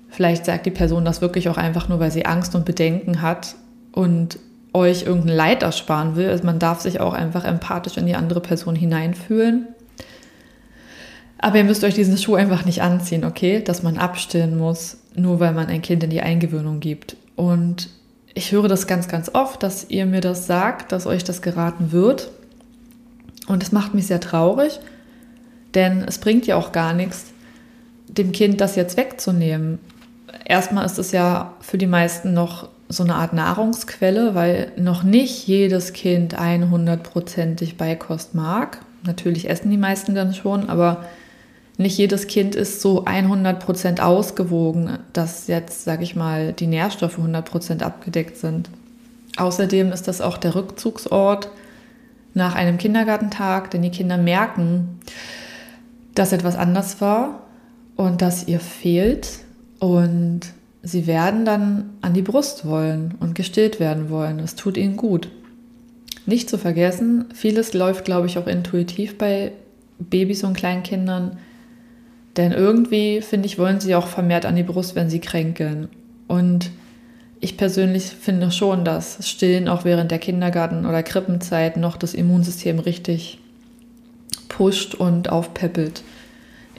Vielleicht 0.10 0.46
sagt 0.46 0.66
die 0.66 0.72
Person 0.72 1.06
das 1.06 1.22
wirklich 1.22 1.50
auch 1.50 1.58
einfach 1.58 1.90
nur, 1.90 2.00
weil 2.00 2.12
sie 2.12 2.26
Angst 2.26 2.56
und 2.56 2.66
Bedenken 2.66 3.22
hat 3.22 3.56
und 3.92 4.40
euch 4.78 5.04
irgendein 5.04 5.36
Leid 5.36 5.64
ersparen 5.64 6.16
will. 6.16 6.30
Also 6.30 6.46
man 6.46 6.60
darf 6.60 6.82
sich 6.82 7.00
auch 7.00 7.14
einfach 7.14 7.44
empathisch 7.44 7.98
in 7.98 8.06
die 8.06 8.16
andere 8.16 8.42
Person 8.42 8.76
hineinfühlen. 8.76 9.68
Aber 11.40 11.58
ihr 11.58 11.64
müsst 11.64 11.84
euch 11.84 11.94
diesen 11.94 12.18
Schuh 12.18 12.36
einfach 12.36 12.66
nicht 12.66 12.82
anziehen, 12.82 13.24
okay? 13.24 13.62
Dass 13.62 13.84
man 13.84 13.98
abstillen 13.98 14.58
muss, 14.58 14.98
nur 15.16 15.40
weil 15.40 15.54
man 15.54 15.68
ein 15.68 15.82
Kind 15.82 16.04
in 16.04 16.10
die 16.10 16.22
Eingewöhnung 16.22 16.80
gibt. 16.80 17.16
Und 17.36 17.90
ich 18.34 18.52
höre 18.52 18.68
das 18.68 18.88
ganz, 18.88 19.08
ganz 19.08 19.30
oft, 19.34 19.62
dass 19.64 19.90
ihr 19.90 20.06
mir 20.06 20.22
das 20.22 20.48
sagt, 20.48 20.92
dass 20.92 21.06
euch 21.06 21.24
das 21.24 21.42
geraten 21.42 21.92
wird. 21.92 22.32
Und 23.48 23.64
es 23.64 23.72
macht 23.72 23.94
mich 23.94 24.08
sehr 24.08 24.20
traurig, 24.20 24.80
denn 25.74 26.04
es 26.04 26.18
bringt 26.18 26.48
ja 26.48 26.56
auch 26.56 26.72
gar 26.72 26.94
nichts, 26.94 27.28
dem 28.08 28.32
Kind 28.32 28.60
das 28.60 28.76
jetzt 28.76 28.98
wegzunehmen. 28.98 29.80
Erstmal 30.46 30.86
ist 30.86 30.98
es 30.98 31.12
ja 31.12 31.54
für 31.62 31.78
die 31.78 31.88
meisten 31.88 32.34
noch 32.34 32.70
so 32.90 33.04
eine 33.04 33.16
Art 33.16 33.34
Nahrungsquelle, 33.34 34.34
weil 34.36 34.72
noch 34.78 35.04
nicht 35.04 35.48
jedes 35.48 35.94
Kind 35.94 36.40
100%ig 36.40 37.78
Beikost 37.78 38.34
mag. 38.34 38.80
Natürlich 39.04 39.50
essen 39.50 39.70
die 39.70 39.78
meisten 39.78 40.16
dann 40.16 40.34
schon, 40.34 40.70
aber 40.70 41.06
nicht 41.78 41.98
jedes 41.98 42.28
Kind 42.28 42.56
ist 42.56 42.82
so 42.82 43.06
100% 43.06 44.00
ausgewogen, 44.00 44.98
dass 45.14 45.48
jetzt, 45.48 45.84
sage 45.84 46.04
ich 46.04 46.16
mal, 46.16 46.54
die 46.54 46.68
Nährstoffe 46.68 47.20
100% 47.20 47.84
abgedeckt 47.84 48.38
sind. 48.38 48.70
Außerdem 49.38 49.92
ist 49.92 50.08
das 50.08 50.22
auch 50.22 50.38
der 50.38 50.56
Rückzugsort 50.56 51.50
nach 52.34 52.56
einem 52.56 52.78
Kindergartentag, 52.78 53.70
denn 53.72 53.84
die 53.84 53.92
Kinder 53.92 54.18
merken, 54.18 55.00
dass 56.16 56.34
etwas 56.34 56.56
anders 56.56 57.00
war 57.00 57.42
und 57.96 58.24
dass 58.24 58.48
ihr 58.48 58.60
fehlt 58.60 59.40
und 59.80 60.42
sie 60.88 61.06
werden 61.06 61.46
dann 61.46 61.90
an 62.02 62.14
die 62.14 62.22
Brust 62.22 62.66
wollen 62.66 63.16
und 63.20 63.36
gestillt 63.36 63.80
werden 63.80 64.10
wollen. 64.10 64.38
Das 64.38 64.56
tut 64.56 64.78
ihnen 64.78 64.98
gut. 64.98 65.30
Nicht 66.26 66.50
zu 66.50 66.58
vergessen, 66.58 67.26
vieles 67.34 67.74
läuft, 67.74 68.06
glaube 68.06 68.28
ich, 68.28 68.38
auch 68.38 68.48
intuitiv 68.48 69.18
bei 69.18 69.52
Babys 70.00 70.44
und 70.44 70.56
Kleinkindern. 70.56 71.38
Denn 72.38 72.52
irgendwie, 72.52 73.22
finde 73.22 73.48
ich, 73.48 73.58
wollen 73.58 73.80
sie 73.80 73.96
auch 73.96 74.08
vermehrt 74.08 74.46
an 74.46 74.56
die 74.56 74.64
Brust, 74.64 74.96
wenn 74.96 75.10
sie 75.10 75.20
kränkeln. 75.20 75.90
Und 76.28 76.72
ich 77.40 77.58
persönlich 77.58 78.04
finde 78.06 78.52
schon, 78.52 78.86
dass 78.86 79.28
Stillen 79.28 79.68
auch 79.68 79.86
während 79.86 80.12
der 80.12 80.20
Kindergarten- 80.20 80.86
oder 80.86 81.04
Krippenzeit 81.04 81.78
noch 81.78 81.98
das 81.98 82.14
Immunsystem 82.14 82.80
richtig 82.80 83.40
pusht 84.48 84.96
und 84.96 85.30
aufpeppelt. 85.30 86.04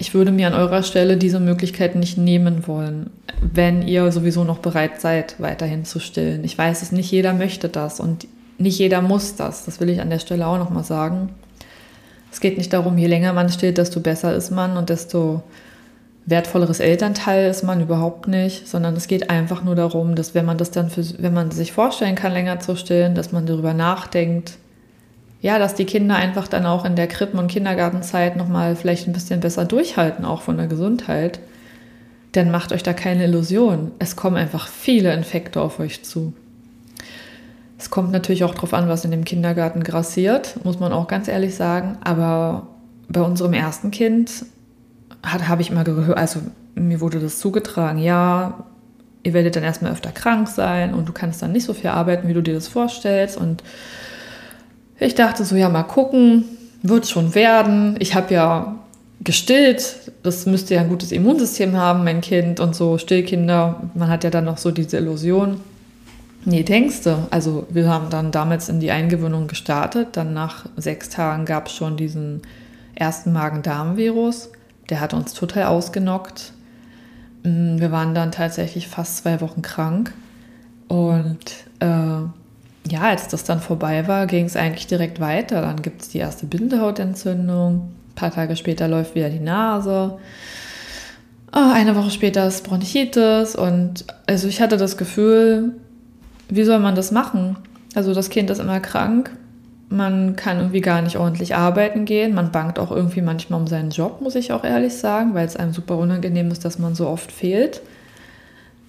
Ich 0.00 0.14
würde 0.14 0.30
mir 0.30 0.46
an 0.46 0.54
eurer 0.54 0.84
Stelle 0.84 1.16
diese 1.16 1.40
Möglichkeit 1.40 1.96
nicht 1.96 2.16
nehmen 2.18 2.68
wollen, 2.68 3.10
wenn 3.40 3.86
ihr 3.86 4.10
sowieso 4.12 4.44
noch 4.44 4.58
bereit 4.58 5.00
seid, 5.00 5.34
weiterhin 5.38 5.84
zu 5.84 5.98
stillen. 5.98 6.44
Ich 6.44 6.56
weiß 6.56 6.82
es, 6.82 6.92
nicht 6.92 7.10
jeder 7.10 7.34
möchte 7.34 7.68
das 7.68 7.98
und 7.98 8.28
nicht 8.58 8.78
jeder 8.78 9.02
muss 9.02 9.34
das. 9.34 9.64
Das 9.64 9.80
will 9.80 9.88
ich 9.88 10.00
an 10.00 10.10
der 10.10 10.20
Stelle 10.20 10.46
auch 10.46 10.58
nochmal 10.58 10.84
sagen. 10.84 11.30
Es 12.30 12.38
geht 12.40 12.58
nicht 12.58 12.72
darum, 12.72 12.96
je 12.96 13.08
länger 13.08 13.32
man 13.32 13.48
stillt, 13.48 13.78
desto 13.78 13.98
besser 13.98 14.34
ist 14.36 14.50
man 14.50 14.76
und 14.76 14.88
desto 14.88 15.42
wertvolleres 16.26 16.78
Elternteil 16.78 17.50
ist 17.50 17.64
man 17.64 17.80
überhaupt 17.80 18.28
nicht, 18.28 18.68
sondern 18.68 18.94
es 18.94 19.08
geht 19.08 19.30
einfach 19.30 19.64
nur 19.64 19.74
darum, 19.74 20.14
dass 20.14 20.34
wenn 20.34 20.44
man 20.44 20.58
das 20.58 20.70
dann 20.70 20.90
für, 20.90 21.02
wenn 21.18 21.32
man 21.32 21.50
sich 21.50 21.72
vorstellen 21.72 22.14
kann, 22.14 22.32
länger 22.32 22.60
zu 22.60 22.76
stillen, 22.76 23.14
dass 23.14 23.32
man 23.32 23.46
darüber 23.46 23.74
nachdenkt, 23.74 24.58
ja, 25.40 25.58
dass 25.58 25.74
die 25.74 25.84
Kinder 25.84 26.16
einfach 26.16 26.48
dann 26.48 26.66
auch 26.66 26.84
in 26.84 26.96
der 26.96 27.06
Krippen- 27.06 27.38
und 27.38 27.48
Kindergartenzeit 27.48 28.36
nochmal 28.36 28.74
vielleicht 28.74 29.06
ein 29.06 29.12
bisschen 29.12 29.40
besser 29.40 29.64
durchhalten, 29.64 30.24
auch 30.24 30.42
von 30.42 30.56
der 30.56 30.66
Gesundheit. 30.66 31.38
Denn 32.34 32.50
macht 32.50 32.72
euch 32.72 32.82
da 32.82 32.92
keine 32.92 33.24
Illusion. 33.24 33.92
Es 33.98 34.16
kommen 34.16 34.36
einfach 34.36 34.68
viele 34.68 35.12
Infekte 35.14 35.60
auf 35.60 35.78
euch 35.78 36.04
zu. 36.04 36.32
Es 37.78 37.90
kommt 37.90 38.10
natürlich 38.10 38.42
auch 38.42 38.54
darauf 38.54 38.74
an, 38.74 38.88
was 38.88 39.04
in 39.04 39.12
dem 39.12 39.24
Kindergarten 39.24 39.84
grassiert, 39.84 40.62
muss 40.64 40.80
man 40.80 40.92
auch 40.92 41.06
ganz 41.06 41.28
ehrlich 41.28 41.54
sagen. 41.54 41.96
Aber 42.02 42.66
bei 43.08 43.20
unserem 43.20 43.54
ersten 43.54 43.92
Kind 43.92 44.44
habe 45.24 45.62
ich 45.62 45.70
immer 45.70 45.84
gehört, 45.84 46.18
also 46.18 46.40
mir 46.74 47.00
wurde 47.00 47.20
das 47.20 47.38
zugetragen, 47.38 47.98
ja, 47.98 48.64
ihr 49.22 49.32
werdet 49.32 49.56
dann 49.56 49.62
erstmal 49.62 49.92
öfter 49.92 50.10
krank 50.10 50.48
sein 50.48 50.94
und 50.94 51.08
du 51.08 51.12
kannst 51.12 51.40
dann 51.42 51.52
nicht 51.52 51.64
so 51.64 51.74
viel 51.74 51.90
arbeiten, 51.90 52.28
wie 52.28 52.34
du 52.34 52.42
dir 52.42 52.54
das 52.54 52.68
vorstellst. 52.68 53.36
Und 53.36 53.62
ich 55.00 55.14
dachte 55.14 55.44
so, 55.44 55.56
ja, 55.56 55.68
mal 55.68 55.84
gucken, 55.84 56.44
wird 56.82 57.08
schon 57.08 57.34
werden. 57.34 57.96
Ich 57.98 58.14
habe 58.14 58.34
ja 58.34 58.78
gestillt, 59.20 60.12
das 60.22 60.46
müsste 60.46 60.74
ja 60.74 60.80
ein 60.80 60.88
gutes 60.88 61.12
Immunsystem 61.12 61.76
haben, 61.76 62.04
mein 62.04 62.20
Kind 62.20 62.60
und 62.60 62.74
so, 62.74 62.98
Stillkinder. 62.98 63.90
Man 63.94 64.08
hat 64.08 64.24
ja 64.24 64.30
dann 64.30 64.44
noch 64.44 64.58
so 64.58 64.70
diese 64.70 64.98
Illusion. 64.98 65.60
Nee, 66.44 66.62
denkst 66.62 67.02
du. 67.02 67.26
Also 67.30 67.66
wir 67.68 67.88
haben 67.88 68.10
dann 68.10 68.30
damals 68.30 68.68
in 68.68 68.80
die 68.80 68.90
Eingewöhnung 68.90 69.48
gestartet. 69.48 70.08
Dann 70.12 70.32
nach 70.32 70.66
sechs 70.76 71.08
Tagen 71.08 71.44
gab 71.44 71.66
es 71.66 71.74
schon 71.74 71.96
diesen 71.96 72.42
ersten 72.94 73.32
Magen-Darm-Virus. 73.32 74.50
Der 74.88 75.00
hat 75.00 75.14
uns 75.14 75.34
total 75.34 75.64
ausgenockt. 75.64 76.52
Mm, 77.42 77.78
wir 77.78 77.92
waren 77.92 78.14
dann 78.14 78.32
tatsächlich 78.32 78.88
fast 78.88 79.18
zwei 79.18 79.40
Wochen 79.40 79.62
krank. 79.62 80.14
Und 80.86 81.38
äh, 81.80 82.22
ja, 82.88 83.02
als 83.02 83.28
das 83.28 83.44
dann 83.44 83.60
vorbei 83.60 84.08
war, 84.08 84.26
ging 84.26 84.44
es 84.44 84.56
eigentlich 84.56 84.86
direkt 84.86 85.20
weiter. 85.20 85.62
Dann 85.62 85.82
gibt 85.82 86.02
es 86.02 86.08
die 86.08 86.18
erste 86.18 86.46
Bindehautentzündung. 86.46 87.74
Ein 88.10 88.14
paar 88.14 88.30
Tage 88.30 88.56
später 88.56 88.88
läuft 88.88 89.14
wieder 89.14 89.30
die 89.30 89.40
Nase. 89.40 90.18
Oh, 91.52 91.70
eine 91.72 91.96
Woche 91.96 92.10
später 92.10 92.46
ist 92.46 92.64
Bronchitis. 92.64 93.56
Und 93.56 94.04
also 94.26 94.48
ich 94.48 94.60
hatte 94.60 94.76
das 94.76 94.96
Gefühl, 94.96 95.72
wie 96.48 96.64
soll 96.64 96.78
man 96.78 96.94
das 96.94 97.10
machen? 97.10 97.56
Also 97.94 98.14
das 98.14 98.30
Kind 98.30 98.50
ist 98.50 98.58
immer 98.58 98.80
krank 98.80 99.30
man 99.90 100.36
kann 100.36 100.58
irgendwie 100.58 100.80
gar 100.80 101.02
nicht 101.02 101.16
ordentlich 101.16 101.54
arbeiten 101.54 102.04
gehen. 102.04 102.34
Man 102.34 102.52
bangt 102.52 102.78
auch 102.78 102.90
irgendwie 102.90 103.22
manchmal 103.22 103.60
um 103.60 103.66
seinen 103.66 103.90
Job, 103.90 104.20
muss 104.20 104.34
ich 104.34 104.52
auch 104.52 104.64
ehrlich 104.64 104.94
sagen, 104.94 105.34
weil 105.34 105.46
es 105.46 105.56
einem 105.56 105.72
super 105.72 105.96
unangenehm 105.96 106.50
ist, 106.50 106.64
dass 106.64 106.78
man 106.78 106.94
so 106.94 107.08
oft 107.08 107.32
fehlt. 107.32 107.80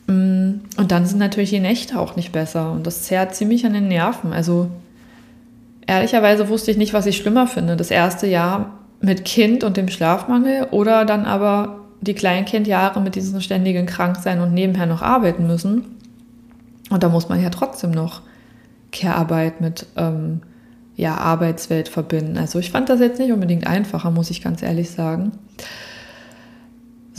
Mm, 0.10 0.62
und 0.78 0.92
dann 0.92 1.06
sind 1.06 1.20
natürlich 1.20 1.52
die 1.52 1.60
Nächte 1.60 2.00
auch 2.00 2.16
nicht 2.16 2.32
besser 2.32 2.72
und 2.72 2.88
das 2.88 3.04
zerrt 3.04 3.36
ziemlich 3.36 3.66
an 3.66 3.74
den 3.74 3.88
Nerven. 3.88 4.34
Also 4.34 4.72
ehrlicherweise 5.86 6.50
wusste 6.50 6.72
ich 6.72 6.78
nicht, 6.78 6.94
was 6.94 7.06
ich 7.06 7.18
schlimmer 7.18 7.46
finde. 7.46 7.78
Das 7.78 7.92
erste 7.92 8.26
Jahr 8.26 8.80
mit 9.02 9.24
Kind 9.24 9.64
und 9.64 9.78
dem 9.78 9.88
Schlafmangel 9.88 10.68
oder 10.72 11.06
dann 11.06 11.26
aber 11.26 11.82
die 12.02 12.16
Kleinkindjahre 12.16 13.02
mit 13.02 13.16
diesem 13.16 13.40
ständigen 13.40 13.86
Kranksein 13.86 14.42
und 14.42 14.54
nebenher 14.54 14.88
noch 14.88 15.04
arbeiten 15.04 15.46
müssen. 15.46 15.86
Und 16.90 17.04
da 17.04 17.10
muss 17.10 17.30
man 17.30 17.42
ja 17.42 17.50
trotzdem 17.50 17.92
noch 17.92 18.22
Care-Arbeit 18.92 19.62
mit 19.62 19.86
ähm, 19.96 20.42
ja, 20.96 21.16
Arbeitswelt 21.16 21.88
verbinden. 21.88 22.38
Also 22.38 22.58
ich 22.58 22.72
fand 22.72 22.90
das 22.90 23.00
jetzt 23.00 23.20
nicht 23.20 23.32
unbedingt 23.32 23.68
einfacher, 23.68 24.10
muss 24.10 24.32
ich 24.32 24.42
ganz 24.42 24.64
ehrlich 24.64 24.90
sagen. 24.90 25.34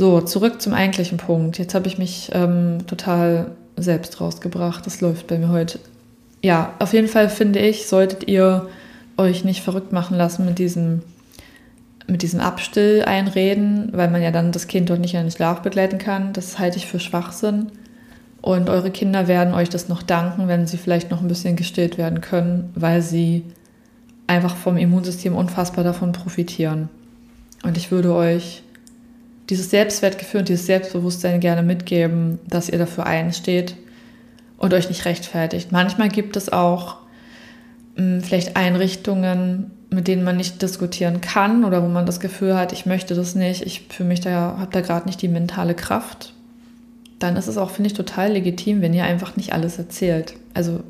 So, 0.01 0.23
zurück 0.23 0.63
zum 0.63 0.73
eigentlichen 0.73 1.19
Punkt. 1.19 1.59
Jetzt 1.59 1.75
habe 1.75 1.87
ich 1.87 1.99
mich 1.99 2.31
ähm, 2.33 2.79
total 2.87 3.51
selbst 3.77 4.19
rausgebracht. 4.19 4.87
Das 4.87 5.03
läuft 5.03 5.27
bei 5.27 5.37
mir 5.37 5.51
heute. 5.51 5.79
Ja, 6.41 6.73
auf 6.79 6.95
jeden 6.95 7.07
Fall 7.07 7.29
finde 7.29 7.59
ich, 7.59 7.87
solltet 7.87 8.27
ihr 8.27 8.67
euch 9.19 9.45
nicht 9.45 9.63
verrückt 9.63 9.93
machen 9.93 10.17
lassen 10.17 10.47
mit 10.47 10.59
diesem, 10.59 11.03
mit 12.07 12.23
diesem 12.23 12.41
Abstill-Einreden, 12.41 13.91
weil 13.93 14.09
man 14.09 14.23
ja 14.23 14.31
dann 14.31 14.53
das 14.53 14.69
Kind 14.69 14.89
dort 14.89 15.01
nicht 15.01 15.13
in 15.13 15.21
den 15.21 15.31
Schlaf 15.31 15.61
begleiten 15.61 15.99
kann. 15.99 16.33
Das 16.33 16.59
halte 16.59 16.79
ich 16.79 16.87
für 16.87 16.99
Schwachsinn. 16.99 17.67
Und 18.41 18.71
eure 18.71 18.91
Kinder 18.91 19.29
werden 19.29 19.53
euch 19.53 19.69
das 19.69 19.91
noch 19.91 20.03
danken, 20.03 20.49
wenn 20.49 20.67
sie 20.67 20.79
vielleicht 20.79 21.11
noch 21.11 21.21
ein 21.21 21.29
bisschen 21.29 21.57
gestillt 21.57 21.99
werden 21.99 22.23
können, 22.23 22.71
weil 22.75 23.03
sie 23.03 23.45
einfach 24.27 24.57
vom 24.57 24.79
Immunsystem 24.79 25.37
unfassbar 25.37 25.85
davon 25.85 26.13
profitieren. 26.13 26.89
Und 27.65 27.77
ich 27.77 27.91
würde 27.91 28.15
euch 28.15 28.63
dieses 29.51 29.71
Selbstwertgefühl 29.71 30.41
und 30.41 30.49
dieses 30.49 30.67
Selbstbewusstsein 30.67 31.41
gerne 31.41 31.63
mitgeben, 31.63 32.39
dass 32.49 32.69
ihr 32.69 32.79
dafür 32.79 33.07
einsteht 33.07 33.75
und 34.57 34.73
euch 34.73 34.89
nicht 34.89 35.05
rechtfertigt. 35.05 35.73
Manchmal 35.73 36.09
gibt 36.09 36.37
es 36.37 36.53
auch 36.53 36.97
mh, 37.97 38.03
hm, 38.03 38.21
vielleicht 38.23 38.57
Einrichtungen, 38.57 39.73
mit 39.91 40.07
denen 40.07 40.23
man 40.23 40.37
nicht 40.37 40.63
diskutieren 40.63 41.21
kann 41.21 41.65
oder 41.65 41.83
wo 41.83 41.89
man 41.89 42.07
das 42.07 42.21
Gefühl 42.21 42.57
hat, 42.57 42.73
ich 42.73 42.87
möchte 42.87 43.15
das 43.15 43.35
nicht, 43.35 43.63
ich 43.63 43.89
für 43.89 44.05
mich 44.05 44.21
da 44.21 44.57
habe 44.59 44.71
da 44.71 44.81
gerade 44.83 45.07
nicht 45.07 45.21
die 45.21 45.29
mentale 45.29 45.75
Kraft. 45.75 46.33
Dann 47.19 47.37
ist 47.37 47.49
es 47.49 47.59
auch, 47.59 47.71
finde 47.71 47.89
ich, 47.89 47.95
total 47.95 48.33
legitim, 48.33 48.81
wenn 48.81 48.95
ihr 48.95 49.05
einfach 49.05 49.37
nicht 49.37 49.53
alles 49.53 49.79
erzählt. 49.79 50.35
Also 50.55 50.81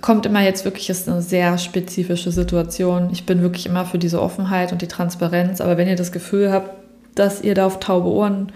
kommt 0.00 0.26
immer 0.26 0.42
jetzt 0.42 0.64
wirklich, 0.64 0.90
ist 0.90 1.08
eine 1.08 1.22
sehr 1.22 1.56
spezifische 1.56 2.32
Situation. 2.32 3.10
Ich 3.12 3.24
bin 3.24 3.42
wirklich 3.42 3.66
immer 3.66 3.84
für 3.84 3.98
diese 3.98 4.20
Offenheit 4.20 4.72
und 4.72 4.82
die 4.82 4.88
Transparenz. 4.88 5.60
Aber 5.60 5.76
wenn 5.76 5.88
ihr 5.88 5.96
das 5.96 6.12
Gefühl 6.12 6.52
habt, 6.52 6.70
dass 7.18 7.40
ihr 7.42 7.54
da 7.54 7.66
auf 7.66 7.80
taube 7.80 8.08
Ohren 8.08 8.52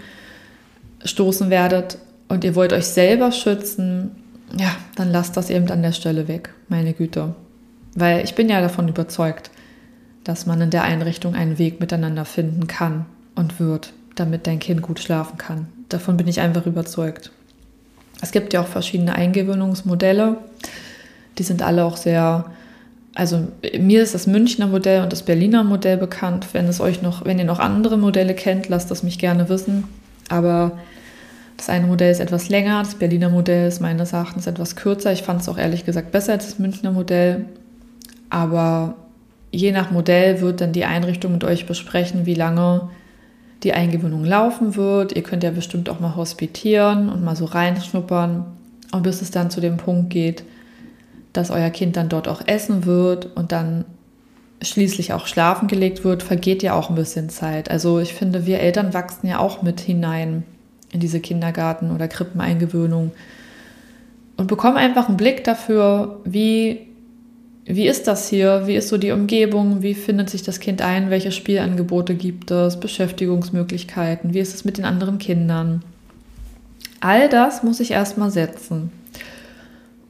stoßen 1.03 1.49
werdet 1.49 1.97
und 2.29 2.43
ihr 2.43 2.55
wollt 2.55 2.73
euch 2.73 2.85
selber 2.85 3.31
schützen, 3.31 4.11
ja, 4.57 4.75
dann 4.95 5.11
lasst 5.11 5.35
das 5.37 5.49
eben 5.49 5.69
an 5.69 5.81
der 5.81 5.91
Stelle 5.91 6.27
weg, 6.27 6.53
meine 6.67 6.93
Güte. 6.93 7.35
Weil 7.95 8.23
ich 8.23 8.35
bin 8.35 8.49
ja 8.49 8.61
davon 8.61 8.87
überzeugt, 8.87 9.51
dass 10.23 10.45
man 10.45 10.61
in 10.61 10.69
der 10.69 10.83
Einrichtung 10.83 11.35
einen 11.35 11.57
Weg 11.57 11.79
miteinander 11.79 12.25
finden 12.25 12.67
kann 12.67 13.05
und 13.35 13.59
wird, 13.59 13.93
damit 14.15 14.47
dein 14.47 14.59
Kind 14.59 14.81
gut 14.81 14.99
schlafen 14.99 15.37
kann. 15.37 15.67
Davon 15.89 16.17
bin 16.17 16.27
ich 16.27 16.39
einfach 16.39 16.65
überzeugt. 16.65 17.31
Es 18.21 18.31
gibt 18.31 18.53
ja 18.53 18.61
auch 18.61 18.67
verschiedene 18.67 19.15
Eingewöhnungsmodelle. 19.15 20.37
Die 21.37 21.43
sind 21.43 21.61
alle 21.61 21.83
auch 21.83 21.97
sehr, 21.97 22.45
also 23.15 23.47
mir 23.79 24.01
ist 24.01 24.15
das 24.15 24.27
Münchner 24.27 24.67
Modell 24.67 25.03
und 25.03 25.11
das 25.11 25.23
Berliner 25.23 25.63
Modell 25.63 25.97
bekannt. 25.97 26.47
Wenn 26.53 26.67
es 26.67 26.81
euch 26.81 27.01
noch, 27.01 27.25
wenn 27.25 27.37
ihr 27.37 27.45
noch 27.45 27.59
andere 27.59 27.97
Modelle 27.97 28.33
kennt, 28.33 28.69
lasst 28.69 28.89
das 28.89 29.03
mich 29.03 29.19
gerne 29.19 29.49
wissen. 29.49 29.83
Aber 30.29 30.71
das 31.57 31.69
eine 31.69 31.85
Modell 31.85 32.11
ist 32.11 32.19
etwas 32.19 32.49
länger, 32.49 32.79
das 32.79 32.95
Berliner 32.95 33.29
Modell 33.29 33.67
ist 33.67 33.79
meines 33.79 34.13
Erachtens 34.13 34.47
etwas 34.47 34.75
kürzer. 34.75 35.11
Ich 35.11 35.21
fand 35.21 35.41
es 35.41 35.49
auch 35.49 35.57
ehrlich 35.57 35.85
gesagt 35.85 36.11
besser 36.11 36.33
als 36.33 36.45
das 36.45 36.59
Münchner 36.59 36.91
Modell. 36.91 37.45
Aber 38.31 38.95
je 39.51 39.71
nach 39.71 39.91
Modell 39.91 40.41
wird 40.41 40.61
dann 40.61 40.71
die 40.71 40.85
Einrichtung 40.85 41.33
mit 41.33 41.43
euch 41.43 41.67
besprechen, 41.67 42.25
wie 42.25 42.33
lange 42.33 42.89
die 43.61 43.73
Eingewöhnung 43.73 44.25
laufen 44.25 44.75
wird. 44.75 45.15
Ihr 45.15 45.21
könnt 45.21 45.43
ja 45.43 45.51
bestimmt 45.51 45.87
auch 45.87 45.99
mal 45.99 46.15
hospitieren 46.15 47.09
und 47.09 47.23
mal 47.23 47.35
so 47.35 47.45
reinschnuppern. 47.45 48.45
Und 48.91 49.03
bis 49.03 49.21
es 49.21 49.29
dann 49.29 49.51
zu 49.51 49.61
dem 49.61 49.77
Punkt 49.77 50.09
geht, 50.09 50.43
dass 51.33 51.49
euer 51.49 51.71
Kind 51.71 51.97
dann 51.97 52.09
dort 52.09 52.27
auch 52.27 52.41
essen 52.45 52.85
wird 52.85 53.35
und 53.35 53.51
dann 53.51 53.85
schließlich 54.61 55.13
auch 55.13 55.27
schlafen 55.27 55.67
gelegt 55.67 56.03
wird, 56.03 56.23
vergeht 56.23 56.63
ja 56.63 56.73
auch 56.73 56.89
ein 56.89 56.95
bisschen 56.95 57.29
Zeit. 57.29 57.69
Also 57.69 57.99
ich 57.99 58.13
finde, 58.13 58.45
wir 58.45 58.59
Eltern 58.59 58.93
wachsen 58.93 59.27
ja 59.27 59.39
auch 59.39 59.61
mit 59.61 59.81
hinein 59.81 60.43
in 60.91 60.99
diese 60.99 61.19
Kindergarten- 61.19 61.91
oder 61.91 62.07
Krippeneingewöhnung 62.07 63.11
und 64.37 64.47
bekommen 64.47 64.77
einfach 64.77 65.07
einen 65.07 65.17
Blick 65.17 65.43
dafür, 65.43 66.21
wie, 66.23 66.87
wie 67.65 67.87
ist 67.87 68.07
das 68.07 68.29
hier, 68.29 68.63
wie 68.65 68.75
ist 68.75 68.89
so 68.89 68.97
die 68.97 69.11
Umgebung, 69.11 69.81
wie 69.81 69.95
findet 69.95 70.29
sich 70.29 70.43
das 70.43 70.59
Kind 70.59 70.81
ein, 70.81 71.09
welche 71.09 71.31
Spielangebote 71.31 72.15
gibt 72.15 72.51
es, 72.51 72.79
Beschäftigungsmöglichkeiten, 72.79 74.33
wie 74.33 74.39
ist 74.39 74.53
es 74.53 74.65
mit 74.65 74.77
den 74.77 74.85
anderen 74.85 75.17
Kindern. 75.17 75.83
All 76.99 77.27
das 77.27 77.63
muss 77.63 77.79
ich 77.79 77.91
erstmal 77.91 78.31
setzen. 78.31 78.91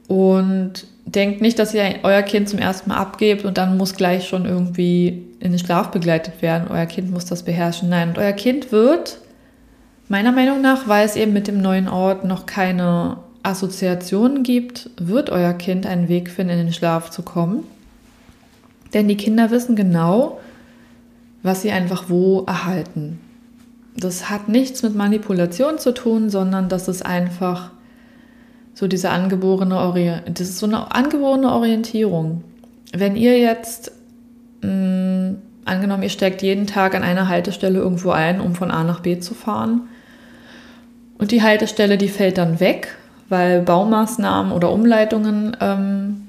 Und 0.06 0.86
denkt 1.06 1.40
nicht, 1.40 1.58
dass 1.58 1.74
ihr 1.74 2.00
euer 2.02 2.22
Kind 2.22 2.48
zum 2.48 2.58
ersten 2.58 2.90
Mal 2.90 2.96
abgebt 2.96 3.44
und 3.44 3.58
dann 3.58 3.76
muss 3.76 3.94
gleich 3.94 4.26
schon 4.26 4.46
irgendwie 4.46 5.24
in 5.40 5.52
den 5.52 5.58
Schlaf 5.58 5.90
begleitet 5.90 6.42
werden. 6.42 6.68
Euer 6.70 6.86
Kind 6.86 7.10
muss 7.10 7.26
das 7.26 7.42
beherrschen. 7.42 7.88
Nein, 7.88 8.10
und 8.10 8.18
euer 8.18 8.32
Kind 8.32 8.72
wird, 8.72 9.18
meiner 10.08 10.32
Meinung 10.32 10.60
nach, 10.62 10.88
weil 10.88 11.04
es 11.04 11.16
eben 11.16 11.32
mit 11.32 11.48
dem 11.48 11.60
neuen 11.60 11.88
Ort 11.88 12.24
noch 12.24 12.46
keine 12.46 13.18
Assoziationen 13.42 14.42
gibt, 14.42 14.90
wird 14.96 15.30
euer 15.30 15.52
Kind 15.52 15.86
einen 15.86 16.08
Weg 16.08 16.30
finden, 16.30 16.58
in 16.58 16.66
den 16.66 16.72
Schlaf 16.72 17.10
zu 17.10 17.22
kommen. 17.22 17.64
Denn 18.94 19.08
die 19.08 19.16
Kinder 19.16 19.50
wissen 19.50 19.76
genau, 19.76 20.40
was 21.42 21.60
sie 21.60 21.70
einfach 21.70 22.04
wo 22.08 22.44
erhalten. 22.46 23.20
Das 23.96 24.30
hat 24.30 24.48
nichts 24.48 24.82
mit 24.82 24.94
Manipulation 24.94 25.78
zu 25.78 25.92
tun, 25.92 26.30
sondern 26.30 26.68
das 26.68 26.88
ist 26.88 27.04
einfach 27.04 27.70
so 28.74 28.88
diese 28.88 29.10
angeborene 29.10 29.78
Orientierung, 29.78 30.34
das 30.34 30.48
ist 30.48 30.58
so 30.58 30.66
eine 30.66 30.94
angeborene 30.94 31.50
Orientierung. 31.52 32.42
Wenn 32.92 33.16
ihr 33.16 33.38
jetzt, 33.38 33.92
mh, 34.62 34.70
mm, 34.70 35.36
angenommen, 35.64 36.02
ihr 36.02 36.10
steckt 36.10 36.42
jeden 36.42 36.66
Tag 36.66 36.94
an 36.94 37.02
einer 37.02 37.28
Haltestelle 37.28 37.78
irgendwo 37.78 38.10
ein, 38.10 38.40
um 38.40 38.54
von 38.54 38.70
A 38.70 38.84
nach 38.84 39.00
B 39.00 39.18
zu 39.18 39.34
fahren, 39.34 39.82
und 41.16 41.30
die 41.30 41.42
Haltestelle, 41.42 41.96
die 41.96 42.08
fällt 42.08 42.38
dann 42.38 42.60
weg, 42.60 42.96
weil 43.28 43.62
Baumaßnahmen 43.62 44.52
oder 44.52 44.70
Umleitungen 44.70 45.56
ähm, 45.60 46.28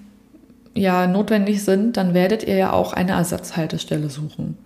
ja 0.73 1.07
notwendig 1.07 1.63
sind, 1.63 1.97
dann 1.97 2.13
werdet 2.13 2.43
ihr 2.43 2.55
ja 2.55 2.71
auch 2.71 2.93
eine 2.93 3.13
Ersatzhaltestelle 3.13 4.09
suchen. 4.09 4.57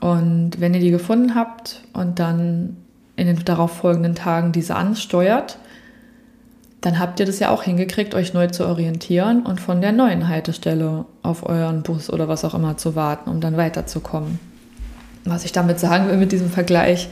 Und 0.00 0.60
wenn 0.60 0.74
ihr 0.74 0.80
die 0.80 0.90
gefunden 0.90 1.34
habt 1.34 1.82
und 1.92 2.18
dann 2.18 2.76
in 3.16 3.28
den 3.28 3.44
darauffolgenden 3.44 4.14
Tagen 4.14 4.52
diese 4.52 4.74
ansteuert, 4.74 5.58
dann 6.86 7.00
habt 7.00 7.18
ihr 7.18 7.26
das 7.26 7.40
ja 7.40 7.50
auch 7.50 7.64
hingekriegt, 7.64 8.14
euch 8.14 8.32
neu 8.32 8.46
zu 8.46 8.64
orientieren 8.64 9.42
und 9.42 9.60
von 9.60 9.80
der 9.80 9.90
neuen 9.90 10.28
Haltestelle 10.28 11.04
auf 11.20 11.44
euren 11.44 11.82
Bus 11.82 12.08
oder 12.08 12.28
was 12.28 12.44
auch 12.44 12.54
immer 12.54 12.76
zu 12.76 12.94
warten, 12.94 13.28
um 13.28 13.40
dann 13.40 13.56
weiterzukommen. 13.56 14.38
was 15.24 15.44
ich 15.44 15.50
damit 15.50 15.80
sagen 15.80 16.06
will 16.08 16.16
mit 16.16 16.30
diesem 16.30 16.48
Vergleich, 16.48 17.08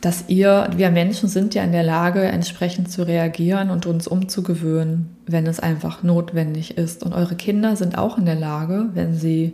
dass 0.00 0.24
ihr, 0.26 0.68
wir 0.76 0.90
Menschen 0.90 1.28
sind 1.28 1.54
ja 1.54 1.62
in 1.62 1.70
der 1.70 1.84
Lage, 1.84 2.22
entsprechend 2.22 2.90
zu 2.90 3.04
reagieren 3.06 3.70
und 3.70 3.86
uns 3.86 4.08
umzugewöhnen, 4.08 5.10
wenn 5.28 5.46
es 5.46 5.60
einfach 5.60 6.02
notwendig 6.02 6.76
ist. 6.76 7.04
Und 7.04 7.12
eure 7.12 7.36
Kinder 7.36 7.76
sind 7.76 7.96
auch 7.96 8.18
in 8.18 8.24
der 8.24 8.34
Lage, 8.34 8.88
wenn 8.94 9.14
sie 9.14 9.52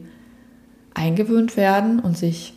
eingewöhnt 0.94 1.58
werden 1.58 2.00
und 2.00 2.16
sich 2.16 2.54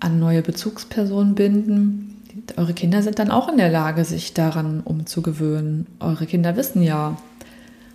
an 0.00 0.18
neue 0.18 0.40
Bezugspersonen 0.40 1.34
binden, 1.34 2.09
eure 2.56 2.74
Kinder 2.74 3.02
sind 3.02 3.18
dann 3.18 3.30
auch 3.30 3.48
in 3.48 3.56
der 3.56 3.70
Lage, 3.70 4.04
sich 4.04 4.34
daran 4.34 4.80
umzugewöhnen. 4.80 5.86
Eure 6.00 6.26
Kinder 6.26 6.56
wissen 6.56 6.82
ja 6.82 7.16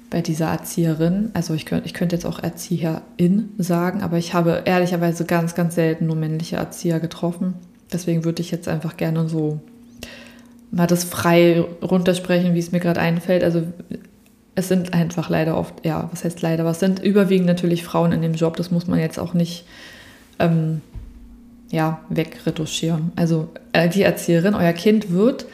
bei 0.10 0.22
dieser 0.22 0.48
Erzieherin, 0.48 1.32
also 1.34 1.54
ich 1.54 1.66
könnte, 1.66 1.86
ich 1.86 1.94
könnte 1.94 2.16
jetzt 2.16 2.26
auch 2.26 2.40
Erzieherin 2.40 3.50
sagen, 3.58 4.04
aber 4.04 4.18
ich 4.18 4.34
habe 4.34 4.62
ehrlicherweise 4.66 5.26
ganz, 5.26 5.56
ganz 5.56 5.76
selten 5.76 6.06
nur 6.06 6.16
männliche 6.16 6.58
Erzieher 6.58 7.00
getroffen 7.00 7.56
Deswegen 7.92 8.26
würde 8.26 8.42
ich 8.42 8.52
jetzt 8.52 8.68
einfach 8.68 8.98
gerne 8.98 9.30
so 9.30 9.60
mal 10.72 10.88
das 10.88 11.04
frei 11.04 11.64
runtersprechen, 11.82 12.54
wie 12.54 12.60
es 12.60 12.72
mir 12.72 12.80
gerade 12.80 13.00
einfällt. 13.00 13.44
Also 13.44 13.64
es 14.56 14.68
sind 14.68 14.94
einfach 14.94 15.30
leider 15.30 15.58
oft, 15.58 15.86
ja, 15.86 16.10
was 16.12 16.24
heißt 16.24 16.42
leider, 16.42 16.66
was 16.66 16.80
sind 16.80 17.00
überwiegend 17.02 17.48
natürlich 17.48 17.84
Frauen 17.84 18.12
in 18.12 18.22
dem 18.22 18.34
Job. 18.34 18.58
Das 18.58 18.72
muss 18.72 18.88
man 18.88 19.00
jetzt 19.00 19.20
auch 19.20 19.34
nicht 19.34 19.66
ähm, 20.40 20.82
ja, 21.72 22.00
wegretuschieren. 22.10 23.12
Also 23.16 23.50
äh, 23.74 23.90
die 23.90 24.04
Erzieherin, 24.04 24.56
euer 24.56 24.74
Kind 24.74 25.12
wird 25.12 25.46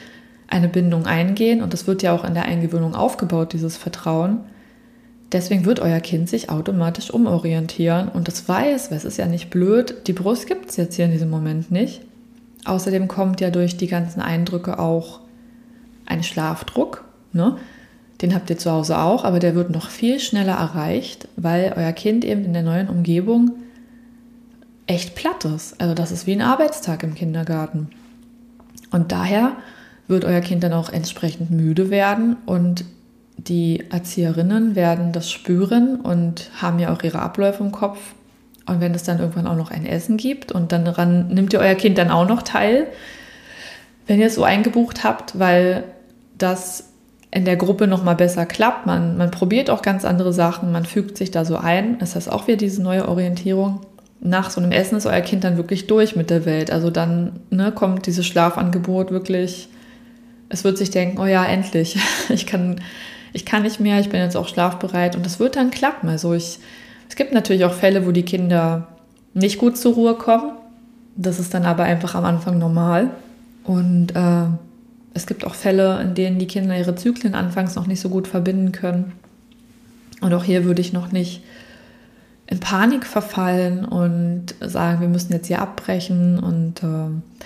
eine 0.48 0.68
Bindung 0.68 1.06
eingehen 1.06 1.62
und 1.62 1.74
das 1.74 1.88
wird 1.88 2.03
ja 2.03 2.13
auch 2.13 2.24
in 2.24 2.34
der 2.34 2.46
Eingewöhnung 2.46 2.94
aufgebaut, 2.94 3.53
dieses 3.53 3.77
Vertrauen. 3.77 4.39
Deswegen 5.32 5.63
wird 5.65 5.80
euer 5.80 6.01
Kind 6.01 6.27
sich 6.27 6.50
automatisch 6.50 7.10
umorientieren 7.10 8.10
und 8.10 8.27
das 8.27 8.50
weiß, 8.50 8.91
weil 8.91 8.98
es 8.98 9.06
ist 9.06 9.18
ja 9.18 9.27
nicht 9.27 9.50
blöd, 9.50 10.08
die 10.08 10.13
Brust 10.13 10.48
gibt 10.48 10.70
es 10.70 10.77
jetzt 10.77 10.96
hier 10.96 11.06
in 11.06 11.12
diesem 11.12 11.30
Moment 11.30 11.72
nicht. 11.72 12.01
Außerdem 12.65 13.08
kommt 13.08 13.39
ja 13.39 13.50
durch 13.50 13.77
die 13.77 13.88
ganzen 13.88 14.22
Eindrücke 14.22 14.77
auch 14.77 15.22
ein 16.06 16.24
Schlafdruck. 16.24 17.06
Ne? 17.32 17.58
Den 18.22 18.36
habt 18.36 18.50
ihr 18.50 18.58
zu 18.58 18.70
Hause 18.70 19.00
auch, 19.00 19.24
aber 19.24 19.39
der 19.39 19.56
wird 19.56 19.72
noch 19.72 19.89
viel 19.89 20.20
schneller 20.20 20.53
erreicht, 20.53 21.30
weil 21.38 21.74
euer 21.75 21.94
Kind 21.94 22.25
eben 22.25 22.44
in 22.44 22.53
der 22.53 22.63
neuen 22.63 22.89
Umgebung 22.89 23.51
echt 24.91 25.15
platt 25.15 25.45
ist. 25.45 25.79
Also 25.79 25.93
das 25.93 26.12
ist 26.12 26.27
wie 26.27 26.33
ein 26.33 26.41
Arbeitstag 26.41 27.03
im 27.03 27.15
Kindergarten. 27.15 27.89
Und 28.91 29.12
daher 29.12 29.53
wird 30.07 30.25
euer 30.25 30.41
Kind 30.41 30.63
dann 30.63 30.74
auch 30.74 30.89
entsprechend 30.89 31.51
müde 31.51 31.89
werden 31.89 32.38
und 32.45 32.86
die 33.38 33.86
Erzieherinnen 33.89 34.75
werden 34.75 35.13
das 35.13 35.31
spüren 35.31 35.95
und 35.95 36.51
haben 36.62 36.79
ja 36.79 36.93
auch 36.93 37.01
ihre 37.01 37.19
Abläufe 37.19 37.63
im 37.63 37.71
Kopf 37.71 37.98
und 38.65 38.81
wenn 38.81 38.93
es 38.93 39.03
dann 39.03 39.19
irgendwann 39.19 39.48
auch 39.48 39.55
noch 39.55 39.71
ein 39.71 39.86
Essen 39.86 40.17
gibt 40.17 40.51
und 40.51 40.71
dann 40.71 40.86
daran 40.86 41.29
nimmt 41.29 41.53
ihr 41.53 41.60
euer 41.60 41.75
Kind 41.75 41.98
dann 41.98 42.12
auch 42.12 42.27
noch 42.27 42.43
teil, 42.43 42.88
wenn 44.05 44.19
ihr 44.19 44.27
es 44.27 44.36
so 44.36 44.43
eingebucht 44.43 45.03
habt, 45.03 45.39
weil 45.39 45.86
das 46.38 46.89
in 47.31 47.45
der 47.45 47.55
Gruppe 47.55 47.88
noch 47.88 48.03
mal 48.03 48.15
besser 48.15 48.45
klappt. 48.45 48.86
Man, 48.86 49.17
man 49.17 49.31
probiert 49.31 49.69
auch 49.69 49.81
ganz 49.81 50.03
andere 50.03 50.33
Sachen, 50.33 50.71
man 50.71 50.86
fügt 50.86 51.17
sich 51.17 51.31
da 51.31 51.45
so 51.45 51.55
ein. 51.57 51.98
Das 52.00 52.15
heißt 52.15 52.29
auch 52.29 52.48
wieder 52.48 52.57
diese 52.57 52.83
neue 52.83 53.07
Orientierung. 53.07 53.81
Nach 54.22 54.50
so 54.50 54.62
einem 54.62 54.72
Essen 54.72 54.98
ist 54.98 55.06
euer 55.06 55.22
Kind 55.22 55.44
dann 55.44 55.58
wirklich 55.58 55.88
durch 55.88 56.16
mit 56.16 56.30
der 56.30 56.46
Welt. 56.46 56.72
Also 56.72 56.90
dann 56.90 57.40
ne, 57.50 57.72
kommt 57.72 58.06
dieses 58.06 58.25
Schlafangebot 58.25 59.12
wirklich. 59.12 59.68
Es 60.50 60.63
wird 60.63 60.78
sich 60.78 60.92
denken, 60.92 61.20
oh 61.20 61.25
ja, 61.25 61.44
endlich. 61.46 61.98
Ich 62.30 62.46
kann, 62.46 62.80
ich 63.34 63.46
kann 63.46 63.63
nicht 63.63 63.80
mehr, 63.80 64.00
ich 64.00 64.10
bin 64.10 64.20
jetzt 64.22 64.38
auch 64.38 64.48
schlafbereit 64.48 65.16
und 65.16 65.25
das 65.25 65.40
wird 65.40 65.56
dann 65.56 65.72
klappen. 65.72 66.08
Also 66.08 66.34
ich 66.34 66.60
es 67.12 67.18
gibt 67.18 67.34
natürlich 67.34 67.66
auch 67.66 67.74
Fälle, 67.74 68.06
wo 68.08 68.12
die 68.12 68.24
Kinder 68.24 68.88
nicht 69.34 69.58
gut 69.58 69.75
zur 69.75 69.96
Ruhe 69.96 70.16
kommen. 70.16 70.54
Das 71.18 71.40
ist 71.40 71.54
dann 71.54 71.66
aber 71.66 71.84
einfach 71.84 72.16
am 72.16 72.24
Anfang 72.24 72.58
normal. 72.58 73.10
Und 73.65 74.15
äh, 74.15 74.45
es 75.13 75.28
gibt 75.28 75.45
auch 75.45 75.54
Fälle, 75.54 76.02
in 76.02 76.15
denen 76.15 76.39
die 76.39 76.48
Kinder 76.48 76.78
ihre 76.78 76.95
Zyklen 76.95 77.36
anfangs 77.36 77.76
noch 77.76 77.86
nicht 77.86 78.00
so 78.00 78.08
gut 78.08 78.30
verbinden 78.30 78.72
können. 78.72 79.12
Und 80.22 80.34
auch 80.34 80.45
hier 80.45 80.63
würde 80.63 80.80
ich 80.80 80.93
noch 80.93 81.12
nicht 81.12 81.43
in 82.52 82.60
Panik 82.60 83.06
verfallen 83.06 83.86
und 83.86 84.56
sagen, 84.60 85.00
wir 85.00 85.08
müssen 85.08 85.32
jetzt 85.32 85.48
hier 85.48 85.62
abbrechen 85.62 86.38
und 86.38 86.84
äh, 86.84 87.46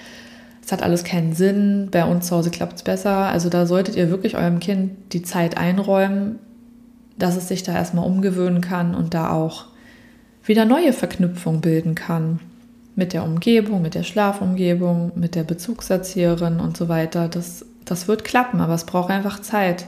es 0.66 0.72
hat 0.72 0.82
alles 0.82 1.04
keinen 1.04 1.34
Sinn. 1.34 1.90
Bei 1.92 2.06
uns 2.06 2.26
zu 2.26 2.36
Hause 2.36 2.50
klappt 2.50 2.78
es 2.78 2.84
besser. 2.84 3.16
Also 3.16 3.50
da 3.50 3.68
solltet 3.68 3.96
ihr 3.96 4.10
wirklich 4.10 4.36
eurem 4.36 4.60
Kind 4.60 5.14
die 5.14 5.22
Zeit 5.22 5.58
einräumen, 5.60 6.40
dass 7.20 7.36
es 7.36 7.48
sich 7.48 7.62
da 7.62 7.74
erstmal 7.76 8.08
umgewöhnen 8.08 8.62
kann 8.62 8.96
und 8.96 9.14
da 9.14 9.30
auch 9.30 9.66
wieder 10.44 10.66
neue 10.66 10.92
Verknüpfungen 10.92 11.62
bilden 11.62 11.94
kann. 11.94 12.40
Mit 12.96 13.14
der 13.14 13.24
Umgebung, 13.24 13.84
mit 13.84 13.94
der 13.94 14.04
Schlafumgebung, 14.04 15.12
mit 15.14 15.36
der 15.36 15.44
Bezugserzieherin 15.44 16.60
und 16.60 16.78
so 16.78 16.90
weiter. 16.90 17.28
Das, 17.28 17.64
das 17.86 18.08
wird 18.08 18.24
klappen, 18.24 18.60
aber 18.60 18.74
es 18.74 18.86
braucht 18.86 19.12
einfach 19.12 19.40
Zeit. 19.40 19.86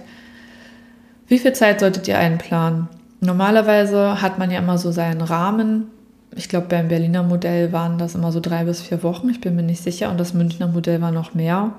Wie 1.28 1.40
viel 1.40 1.54
Zeit 1.54 1.80
solltet 1.80 2.08
ihr 2.08 2.20
einplanen? 2.20 2.88
Normalerweise 3.20 4.22
hat 4.22 4.38
man 4.38 4.52
ja 4.52 4.60
immer 4.60 4.78
so 4.78 4.92
seinen 4.92 5.22
Rahmen. 5.22 5.88
Ich 6.36 6.50
glaube, 6.50 6.68
beim 6.68 6.88
Berliner 6.88 7.24
Modell 7.24 7.72
waren 7.72 7.98
das 7.98 8.16
immer 8.16 8.32
so 8.32 8.40
drei 8.40 8.66
bis 8.66 8.82
vier 8.82 9.02
Wochen. 9.04 9.30
Ich 9.30 9.42
bin 9.42 9.56
mir 9.56 9.64
nicht 9.64 9.82
sicher. 9.82 10.12
Und 10.12 10.20
das 10.20 10.34
Münchner 10.34 10.68
Modell 10.68 11.02
war 11.02 11.12
noch 11.12 11.34
mehr. 11.34 11.74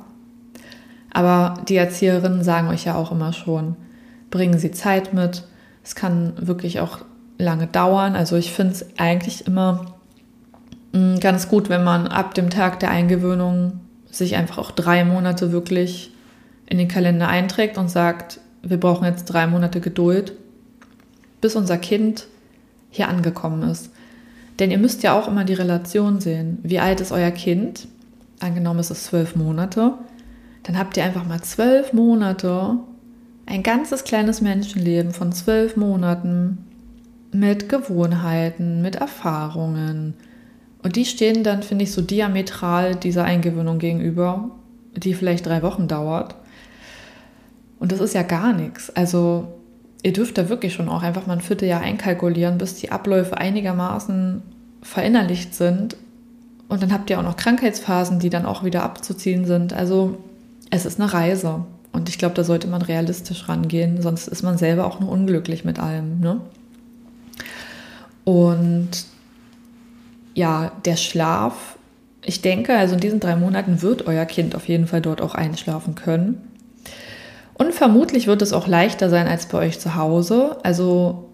Aber 1.12 1.54
die 1.68 1.76
Erzieherinnen 1.76 2.42
sagen 2.42 2.68
euch 2.68 2.84
ja 2.84 2.94
auch 2.94 3.12
immer 3.12 3.32
schon, 3.32 3.76
bringen 4.30 4.58
Sie 4.58 4.72
Zeit 4.72 5.14
mit. 5.14 5.44
Es 5.84 5.94
kann 5.94 6.34
wirklich 6.38 6.80
auch 6.80 6.98
lange 7.38 7.66
dauern. 7.66 8.16
Also 8.16 8.36
ich 8.36 8.52
finde 8.52 8.72
es 8.74 8.86
eigentlich 8.98 9.46
immer 9.46 9.86
mm, 10.92 11.18
ganz 11.20 11.48
gut, 11.48 11.68
wenn 11.68 11.84
man 11.84 12.08
ab 12.08 12.34
dem 12.34 12.50
Tag 12.50 12.80
der 12.80 12.90
Eingewöhnung 12.90 13.80
sich 14.10 14.36
einfach 14.36 14.58
auch 14.58 14.70
drei 14.70 15.04
Monate 15.04 15.52
wirklich 15.52 16.12
in 16.66 16.78
den 16.78 16.88
Kalender 16.88 17.28
einträgt 17.28 17.78
und 17.78 17.90
sagt, 17.90 18.40
wir 18.62 18.78
brauchen 18.78 19.04
jetzt 19.04 19.26
drei 19.26 19.46
Monate 19.46 19.80
Geduld, 19.80 20.32
bis 21.40 21.56
unser 21.56 21.78
Kind 21.78 22.26
hier 22.90 23.08
angekommen 23.08 23.68
ist. 23.68 23.90
Denn 24.58 24.70
ihr 24.70 24.78
müsst 24.78 25.02
ja 25.02 25.18
auch 25.18 25.28
immer 25.28 25.44
die 25.44 25.54
Relation 25.54 26.20
sehen. 26.20 26.58
Wie 26.62 26.80
alt 26.80 27.00
ist 27.00 27.12
euer 27.12 27.30
Kind? 27.30 27.86
Angenommen, 28.40 28.80
es 28.80 28.90
ist 28.90 29.04
zwölf 29.04 29.36
Monate. 29.36 29.94
Dann 30.64 30.78
habt 30.78 30.96
ihr 30.96 31.04
einfach 31.04 31.26
mal 31.26 31.40
zwölf 31.42 31.92
Monate 31.92 32.78
ein 33.46 33.62
ganzes 33.62 34.04
kleines 34.04 34.40
Menschenleben 34.40 35.12
von 35.12 35.32
zwölf 35.32 35.76
Monaten 35.76 36.58
mit 37.32 37.68
Gewohnheiten, 37.68 38.82
mit 38.82 38.96
Erfahrungen. 38.96 40.14
Und 40.82 40.96
die 40.96 41.04
stehen 41.04 41.44
dann, 41.44 41.62
finde 41.62 41.84
ich, 41.84 41.92
so 41.92 42.02
diametral 42.02 42.94
dieser 42.94 43.24
Eingewöhnung 43.24 43.78
gegenüber, 43.78 44.50
die 44.94 45.14
vielleicht 45.14 45.46
drei 45.46 45.62
Wochen 45.62 45.88
dauert. 45.88 46.34
Und 47.78 47.92
das 47.92 48.00
ist 48.00 48.14
ja 48.14 48.22
gar 48.22 48.52
nichts. 48.52 48.90
Also 48.90 49.57
ihr 50.02 50.12
dürft 50.12 50.38
da 50.38 50.48
wirklich 50.48 50.74
schon 50.74 50.88
auch 50.88 51.02
einfach 51.02 51.26
mal 51.26 51.34
ein 51.34 51.40
Vierteljahr 51.40 51.80
einkalkulieren, 51.80 52.58
bis 52.58 52.76
die 52.76 52.92
Abläufe 52.92 53.36
einigermaßen 53.36 54.42
verinnerlicht 54.82 55.54
sind. 55.54 55.96
Und 56.68 56.82
dann 56.82 56.92
habt 56.92 57.10
ihr 57.10 57.18
auch 57.18 57.24
noch 57.24 57.36
Krankheitsphasen, 57.36 58.18
die 58.18 58.30
dann 58.30 58.46
auch 58.46 58.62
wieder 58.62 58.82
abzuziehen 58.82 59.44
sind. 59.44 59.72
Also 59.72 60.18
es 60.70 60.86
ist 60.86 61.00
eine 61.00 61.12
Reise. 61.12 61.64
Und 61.92 62.08
ich 62.08 62.18
glaube, 62.18 62.34
da 62.34 62.44
sollte 62.44 62.68
man 62.68 62.82
realistisch 62.82 63.48
rangehen, 63.48 64.02
sonst 64.02 64.28
ist 64.28 64.42
man 64.42 64.58
selber 64.58 64.86
auch 64.86 65.00
nur 65.00 65.10
unglücklich 65.10 65.64
mit 65.64 65.78
allem. 65.78 66.20
Ne? 66.20 66.40
Und 68.24 69.06
ja, 70.34 70.70
der 70.84 70.96
Schlaf, 70.96 71.76
ich 72.22 72.42
denke, 72.42 72.76
also 72.76 72.94
in 72.94 73.00
diesen 73.00 73.20
drei 73.20 73.36
Monaten 73.36 73.80
wird 73.80 74.06
euer 74.06 74.26
Kind 74.26 74.54
auf 74.54 74.68
jeden 74.68 74.86
Fall 74.86 75.00
dort 75.00 75.22
auch 75.22 75.34
einschlafen 75.34 75.94
können. 75.94 76.47
Und 77.58 77.74
vermutlich 77.74 78.26
wird 78.26 78.40
es 78.40 78.52
auch 78.52 78.66
leichter 78.66 79.10
sein 79.10 79.26
als 79.26 79.46
bei 79.46 79.58
euch 79.58 79.80
zu 79.80 79.96
Hause. 79.96 80.56
Also 80.62 81.28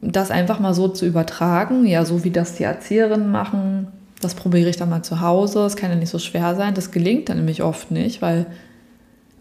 das 0.00 0.32
einfach 0.32 0.58
mal 0.58 0.74
so 0.74 0.88
zu 0.88 1.06
übertragen, 1.06 1.86
ja, 1.86 2.04
so 2.04 2.24
wie 2.24 2.30
das 2.30 2.56
die 2.56 2.64
Erzieherinnen 2.64 3.30
machen, 3.30 3.86
das 4.20 4.34
probiere 4.34 4.68
ich 4.68 4.76
dann 4.76 4.90
mal 4.90 5.02
zu 5.02 5.20
Hause. 5.20 5.60
Das 5.60 5.76
kann 5.76 5.90
ja 5.90 5.96
nicht 5.96 6.10
so 6.10 6.18
schwer 6.18 6.54
sein. 6.56 6.74
Das 6.74 6.90
gelingt 6.90 7.28
dann 7.28 7.38
nämlich 7.38 7.62
oft 7.62 7.90
nicht, 7.90 8.22
weil 8.22 8.46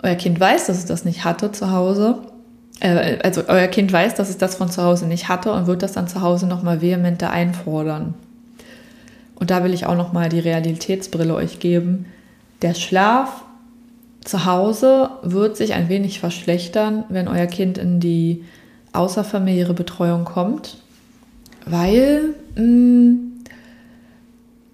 euer 0.04 0.16
Kind 0.16 0.40
weiß, 0.40 0.68
dass 0.68 0.78
es 0.78 0.86
das 0.86 1.06
nicht 1.06 1.24
hatte 1.24 1.52
zu 1.52 1.72
Hause. 1.72 2.20
Äh, 2.80 3.20
also 3.24 3.44
euer 3.48 3.68
Kind 3.68 3.92
weiß, 3.92 4.16
dass 4.16 4.30
es 4.30 4.38
das 4.38 4.56
von 4.56 4.70
zu 4.70 4.84
Hause 4.84 5.08
nicht 5.08 5.30
hatte 5.30 5.52
und 5.54 5.68
wird 5.68 5.84
das 5.84 5.94
dann 5.94 6.08
zu 6.08 6.22
Hause 6.22 6.48
nochmal 6.48 6.82
vehementer 6.82 7.32
einfordern. 7.32 8.16
Und 9.36 9.50
da 9.50 9.64
will 9.64 9.74
ich 9.74 9.86
auch 9.86 9.96
nochmal 9.96 10.30
die 10.30 10.40
Realitätsbrille 10.40 11.34
euch 11.34 11.60
geben. 11.60 12.06
Der 12.62 12.74
Schlaf 12.76 13.44
zu 14.24 14.46
Hause 14.46 15.10
wird 15.24 15.58
sich 15.58 15.74
ein 15.74 15.90
wenig 15.90 16.20
verschlechtern, 16.20 17.06
wenn 17.10 17.28
euer 17.28 17.48
Kind 17.48 17.78
in 17.78 18.00
die 18.00 18.44
außerfamiliäre 18.94 19.74
Betreuung 19.74 20.26
kommt, 20.26 20.78
weil 21.66 22.36
mh, 22.56 22.64
mm, 22.64 23.32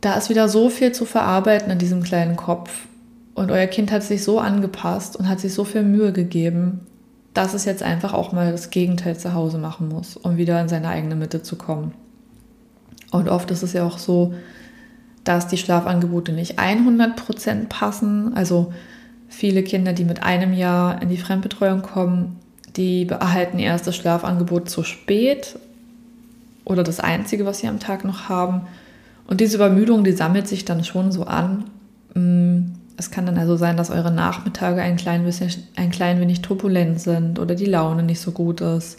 da 0.01 0.13
ist 0.13 0.29
wieder 0.29 0.47
so 0.47 0.69
viel 0.69 0.91
zu 0.91 1.05
verarbeiten 1.05 1.71
in 1.71 1.79
diesem 1.79 2.03
kleinen 2.03 2.36
Kopf. 2.36 2.88
Und 3.33 3.51
euer 3.51 3.67
Kind 3.67 3.91
hat 3.91 4.03
sich 4.03 4.23
so 4.23 4.39
angepasst 4.39 5.15
und 5.15 5.27
hat 5.27 5.39
sich 5.39 5.53
so 5.53 5.63
viel 5.63 5.83
Mühe 5.83 6.12
gegeben, 6.12 6.81
dass 7.33 7.53
es 7.53 7.65
jetzt 7.65 7.83
einfach 7.83 8.13
auch 8.13 8.31
mal 8.31 8.51
das 8.51 8.69
Gegenteil 8.69 9.17
zu 9.17 9.33
Hause 9.33 9.60
machen 9.60 9.89
muss, 9.89 10.17
um 10.17 10.38
wieder 10.38 10.60
in 10.60 10.69
seine 10.69 10.89
eigene 10.89 11.15
Mitte 11.15 11.43
zu 11.43 11.55
kommen. 11.55 11.93
Und 13.12 13.29
oft 13.29 13.51
ist 13.51 13.63
es 13.63 13.73
ja 13.73 13.86
auch 13.86 13.97
so, 13.97 14.33
dass 15.23 15.47
die 15.47 15.57
Schlafangebote 15.57 16.31
nicht 16.31 16.60
100% 16.60 17.67
passen. 17.67 18.36
Also 18.36 18.73
viele 19.28 19.63
Kinder, 19.63 19.94
die 19.94 20.06
mit 20.06 20.24
einem 20.24 20.54
Jahr 20.54 21.02
in 21.02 21.10
die 21.10 21.18
Fremdbetreuung 21.18 21.82
kommen, 21.82 22.38
die 22.76 23.08
erhalten 23.08 23.60
erst 23.60 23.88
das 23.88 23.96
Schlafangebot 23.96 24.70
zu 24.70 24.84
spät 24.84 25.58
oder 26.66 26.84
das 26.84 27.00
einzige, 27.00 27.46
was 27.46 27.60
sie 27.60 27.68
am 27.68 27.80
Tag 27.80 28.06
noch 28.06 28.30
haben. 28.30 28.62
Und 29.26 29.42
diese 29.42 29.58
Übermüdung, 29.58 30.04
die 30.04 30.12
sammelt 30.12 30.48
sich 30.48 30.66
dann 30.66 30.84
schon 30.84 31.12
so 31.12 31.24
an. 31.24 31.66
Mm, 32.13 32.74
es 32.98 33.12
kann 33.12 33.26
dann 33.26 33.38
also 33.38 33.58
sein, 33.58 33.78
dass 33.78 33.90
eure 33.90 34.12
Nachmittage 34.12 34.82
ein 34.82 34.96
klein, 34.96 35.24
bisschen, 35.24 35.52
ein 35.76 35.92
klein 35.92 36.20
wenig 36.20 36.42
turbulent 36.42 37.00
sind 37.00 37.40
oder 37.40 37.56
die 37.56 37.66
Laune 37.66 38.04
nicht 38.04 38.20
so 38.20 38.32
gut 38.32 38.62
ist, 38.62 38.98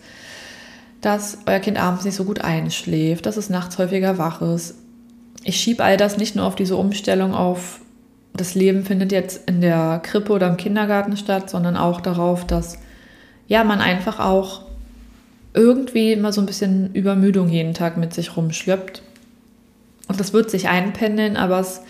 dass 1.00 1.38
euer 1.46 1.58
Kind 1.60 1.78
abends 1.78 2.04
nicht 2.04 2.14
so 2.14 2.24
gut 2.24 2.40
einschläft, 2.40 3.26
dass 3.26 3.36
es 3.36 3.50
nachts 3.50 3.78
häufiger 3.78 4.18
wach 4.18 4.42
ist. 4.42 4.76
Ich 5.44 5.56
schiebe 5.56 5.84
all 5.84 5.96
das 5.96 6.16
nicht 6.16 6.36
nur 6.36 6.44
auf 6.44 6.56
diese 6.56 6.76
Umstellung 6.76 7.34
auf, 7.34 7.80
das 8.40 8.54
Leben 8.54 8.84
findet 8.84 9.12
jetzt 9.12 9.48
in 9.48 9.60
der 9.60 10.00
Krippe 10.02 10.32
oder 10.32 10.48
im 10.48 10.56
Kindergarten 10.56 11.16
statt, 11.16 11.50
sondern 11.50 11.76
auch 11.76 12.00
darauf, 12.00 12.46
dass 12.46 12.78
ja, 13.46 13.64
man 13.64 13.80
einfach 13.80 14.20
auch 14.20 14.62
irgendwie 15.54 16.12
immer 16.12 16.32
so 16.32 16.40
ein 16.40 16.46
bisschen 16.46 16.92
Übermüdung 16.94 17.48
jeden 17.48 17.74
Tag 17.74 17.96
mit 17.96 18.14
sich 18.14 18.36
rumschleppt. 18.36 19.02
Und 20.06 20.20
das 20.20 20.32
wird 20.32 20.50
sich 20.50 20.68
einpendeln, 20.68 21.36
aber 21.36 21.60
es 21.60 21.82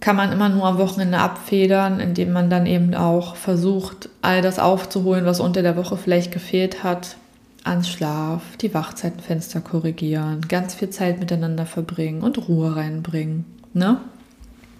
kann 0.00 0.16
man 0.16 0.32
immer 0.32 0.48
nur 0.48 0.64
am 0.64 0.78
Wochenende 0.78 1.18
abfedern, 1.18 2.00
indem 2.00 2.32
man 2.32 2.50
dann 2.50 2.66
eben 2.66 2.94
auch 2.94 3.36
versucht, 3.36 4.08
all 4.22 4.42
das 4.42 4.58
aufzuholen, 4.58 5.24
was 5.24 5.40
unter 5.40 5.62
der 5.62 5.76
Woche 5.76 5.96
vielleicht 5.96 6.32
gefehlt 6.32 6.84
hat. 6.84 7.16
An 7.64 7.84
Schlaf, 7.84 8.42
die 8.60 8.72
Wachzeitenfenster 8.72 9.60
korrigieren, 9.60 10.42
ganz 10.48 10.74
viel 10.74 10.90
Zeit 10.90 11.18
miteinander 11.18 11.66
verbringen 11.66 12.22
und 12.22 12.48
Ruhe 12.48 12.76
reinbringen. 12.76 13.44
Ne? 13.74 14.00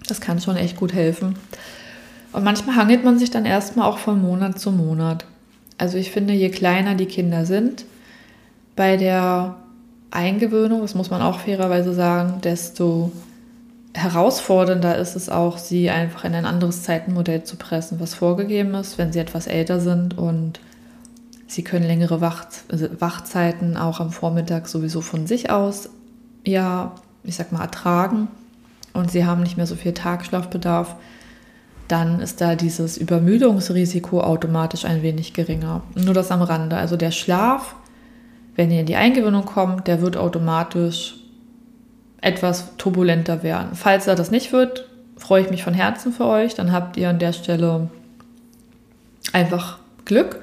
Das 0.09 0.21
kann 0.21 0.41
schon 0.41 0.57
echt 0.57 0.77
gut 0.77 0.93
helfen. 0.93 1.37
Und 2.33 2.45
manchmal 2.45 2.77
hangelt 2.77 3.05
man 3.05 3.19
sich 3.19 3.31
dann 3.31 3.45
erstmal 3.45 3.89
auch 3.89 3.99
von 3.99 4.21
Monat 4.21 4.59
zu 4.59 4.71
Monat. 4.71 5.25
Also 5.79 5.97
ich 5.97 6.11
finde, 6.11 6.35
je 6.35 6.51
kleiner 6.51 6.95
die 6.95 7.07
Kinder 7.07 7.47
sind, 7.47 7.85
bei 8.75 8.97
der 8.97 9.57
Eingewöhnung, 10.11 10.81
das 10.83 10.95
muss 10.95 11.11
man 11.11 11.23
auch 11.23 11.41
fairerweise 11.41 11.95
sagen, 11.95 12.41
desto 12.43 13.13
herausfordernder 13.95 14.97
ist 14.97 15.17
es 15.17 15.29
auch, 15.29 15.59
sie 15.59 15.91
einfach 15.91 16.25
in 16.25 16.35
ein 16.35 16.47
anderes 16.47 16.83
Zeitenmodell 16.83 17.45
zu 17.45 17.57
pressen, 17.57 18.01
was 18.01 18.15
vorgegeben 18.15 18.75
ist, 18.75 18.99
wenn 18.99 19.13
sie 19.13 19.19
etwas 19.19 19.47
älter 19.47 19.81
sind 19.81 20.17
und 20.17 20.61
sie 21.47 21.65
können 21.65 21.87
längere 21.87 22.21
Wach 22.21 22.47
also 22.71 22.89
Wachzeiten 23.01 23.77
auch 23.77 24.01
am 24.01 24.13
Vormittag 24.13 24.69
sowieso 24.69 25.01
von 25.01 25.27
sich 25.27 25.51
aus, 25.51 25.89
ja, 26.45 26.93
ich 27.25 27.37
sag 27.37 27.53
mal, 27.53 27.63
ertragen 27.63 28.29
und 28.99 29.11
sie 29.11 29.25
haben 29.25 29.43
nicht 29.43 29.57
mehr 29.57 29.67
so 29.67 29.75
viel 29.75 29.95
Tagschlafbedarf 29.95 30.97
dann 31.89 32.21
ist 32.21 32.43
da 32.43 32.55
dieses 32.55 32.99
Übermüdungsrisiko 32.99 34.21
automatisch 34.21 34.85
ein 34.85 35.03
wenig 35.03 35.33
geringer. 35.33 35.83
Nur 35.95 36.13
das 36.13 36.31
am 36.31 36.43
Rande. 36.43 36.77
Also 36.77 36.97
der 36.97 37.11
Schlaf, 37.11 37.75
wenn 38.55 38.71
ihr 38.71 38.81
in 38.81 38.87
die 38.87 38.97
Eingewöhnung 38.97 39.47
kommt, 39.47 39.89
der 39.89 40.03
wird 40.03 40.17
automatisch 40.19 41.17
etwas 42.21 42.77
turbulenter 42.77 43.43
werden. 43.43 43.71
Falls 43.73 44.07
er 44.07 44.17
das 44.17 44.31
nicht 44.31 44.53
wird, 44.53 44.87
freue 45.17 45.43
ich 45.43 45.51
mich 45.51 45.65
von 45.65 45.73
Herzen 45.73 46.13
für 46.13 46.27
euch. 46.27 46.55
Dann 46.55 46.73
habt 46.73 46.99
ihr 46.99 47.09
an 47.09 47.19
der 47.19 47.33
Stelle 47.33 47.89
einfach 49.33 49.79
Glück 50.05 50.41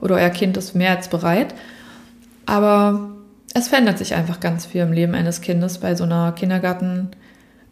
oder 0.00 0.14
euer 0.14 0.30
Kind 0.30 0.56
ist 0.56 0.74
mehr 0.74 0.96
als 0.96 1.08
bereit. 1.08 1.54
Aber 2.46 3.10
es 3.52 3.68
verändert 3.68 3.98
sich 3.98 4.14
einfach 4.14 4.40
ganz 4.40 4.64
viel 4.64 4.80
im 4.80 4.92
Leben 4.92 5.14
eines 5.14 5.42
Kindes 5.42 5.78
bei 5.78 5.94
so 5.94 6.04
einer 6.04 6.32
Kindergarten- 6.32 7.10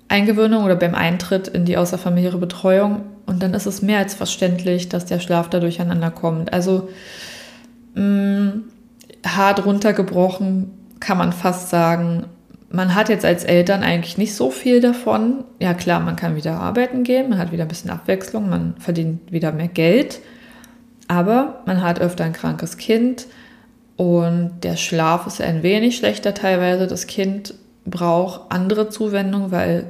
Eingewöhnung 0.08 0.64
oder 0.64 0.76
beim 0.76 0.94
Eintritt 0.94 1.48
in 1.48 1.64
die 1.64 1.76
außerfamiliäre 1.76 2.38
Betreuung. 2.38 3.02
Und 3.26 3.42
dann 3.42 3.54
ist 3.54 3.66
es 3.66 3.82
mehr 3.82 3.98
als 3.98 4.14
verständlich, 4.14 4.88
dass 4.88 5.06
der 5.06 5.20
Schlaf 5.20 5.48
da 5.48 5.60
durcheinander 5.60 6.10
kommt. 6.10 6.52
Also 6.52 6.88
mh, 7.94 8.02
mm, 8.02 8.64
hart 9.26 9.64
runtergebrochen 9.64 10.70
kann 11.00 11.18
man 11.18 11.32
fast 11.32 11.70
sagen, 11.70 12.26
man 12.70 12.94
hat 12.94 13.08
jetzt 13.08 13.24
als 13.24 13.44
Eltern 13.44 13.82
eigentlich 13.82 14.18
nicht 14.18 14.34
so 14.34 14.50
viel 14.50 14.80
davon. 14.80 15.44
Ja 15.60 15.74
klar, 15.74 16.00
man 16.00 16.16
kann 16.16 16.36
wieder 16.36 16.58
arbeiten 16.58 17.04
gehen, 17.04 17.30
man 17.30 17.38
hat 17.38 17.52
wieder 17.52 17.62
ein 17.62 17.68
bisschen 17.68 17.90
Abwechslung, 17.90 18.48
man 18.48 18.74
verdient 18.78 19.32
wieder 19.32 19.52
mehr 19.52 19.68
Geld, 19.68 20.20
aber 21.06 21.62
man 21.66 21.82
hat 21.82 22.00
öfter 22.00 22.24
ein 22.24 22.32
krankes 22.32 22.76
Kind 22.76 23.26
und 23.96 24.52
der 24.62 24.76
Schlaf 24.76 25.26
ist 25.26 25.40
ein 25.40 25.62
wenig 25.62 25.96
schlechter 25.96 26.34
teilweise. 26.34 26.86
Das 26.86 27.06
Kind 27.06 27.54
braucht 27.84 28.50
andere 28.50 28.88
Zuwendung, 28.88 29.50
weil 29.50 29.86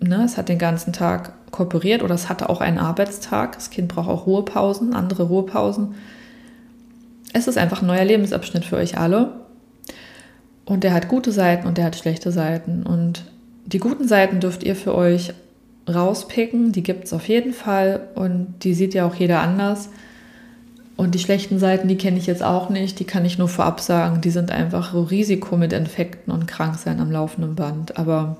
ne, 0.00 0.24
es 0.24 0.36
hat 0.36 0.48
den 0.48 0.58
ganzen 0.58 0.92
Tag 0.92 1.32
kooperiert 1.50 2.02
oder 2.02 2.14
es 2.14 2.28
hatte 2.28 2.48
auch 2.48 2.60
einen 2.60 2.78
Arbeitstag. 2.78 3.54
Das 3.54 3.70
Kind 3.70 3.88
braucht 3.88 4.08
auch 4.08 4.26
Ruhepausen, 4.26 4.94
andere 4.94 5.24
Ruhepausen. 5.24 5.94
Es 7.32 7.48
ist 7.48 7.58
einfach 7.58 7.82
ein 7.82 7.86
neuer 7.86 8.04
Lebensabschnitt 8.04 8.64
für 8.64 8.76
euch 8.76 8.98
alle. 8.98 9.32
Und 10.64 10.84
der 10.84 10.92
hat 10.92 11.08
gute 11.08 11.32
Seiten 11.32 11.66
und 11.66 11.78
der 11.78 11.84
hat 11.84 11.96
schlechte 11.96 12.32
Seiten. 12.32 12.82
Und 12.82 13.24
die 13.66 13.78
guten 13.78 14.08
Seiten 14.08 14.40
dürft 14.40 14.64
ihr 14.64 14.74
für 14.74 14.94
euch 14.94 15.32
rauspicken. 15.88 16.72
Die 16.72 16.82
gibt 16.82 17.04
es 17.04 17.12
auf 17.12 17.28
jeden 17.28 17.52
Fall. 17.52 18.08
Und 18.14 18.54
die 18.62 18.74
sieht 18.74 18.94
ja 18.94 19.06
auch 19.06 19.14
jeder 19.14 19.40
anders. 19.40 19.90
Und 20.96 21.14
die 21.14 21.18
schlechten 21.18 21.58
Seiten, 21.58 21.88
die 21.88 21.98
kenne 21.98 22.18
ich 22.18 22.26
jetzt 22.26 22.42
auch 22.42 22.70
nicht. 22.70 22.98
Die 22.98 23.04
kann 23.04 23.24
ich 23.24 23.36
nur 23.38 23.48
vorab 23.48 23.80
sagen. 23.80 24.22
Die 24.22 24.30
sind 24.30 24.50
einfach 24.50 24.94
Risiko 24.94 25.56
mit 25.56 25.72
Infekten 25.72 26.32
und 26.32 26.46
Kranksein 26.46 27.00
am 27.00 27.10
laufenden 27.10 27.54
Band. 27.54 27.98
Aber 27.98 28.38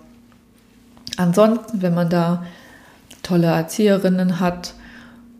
ansonsten, 1.18 1.82
wenn 1.82 1.94
man 1.94 2.08
da 2.08 2.44
tolle 3.22 3.48
Erzieherinnen 3.48 4.40
hat 4.40 4.74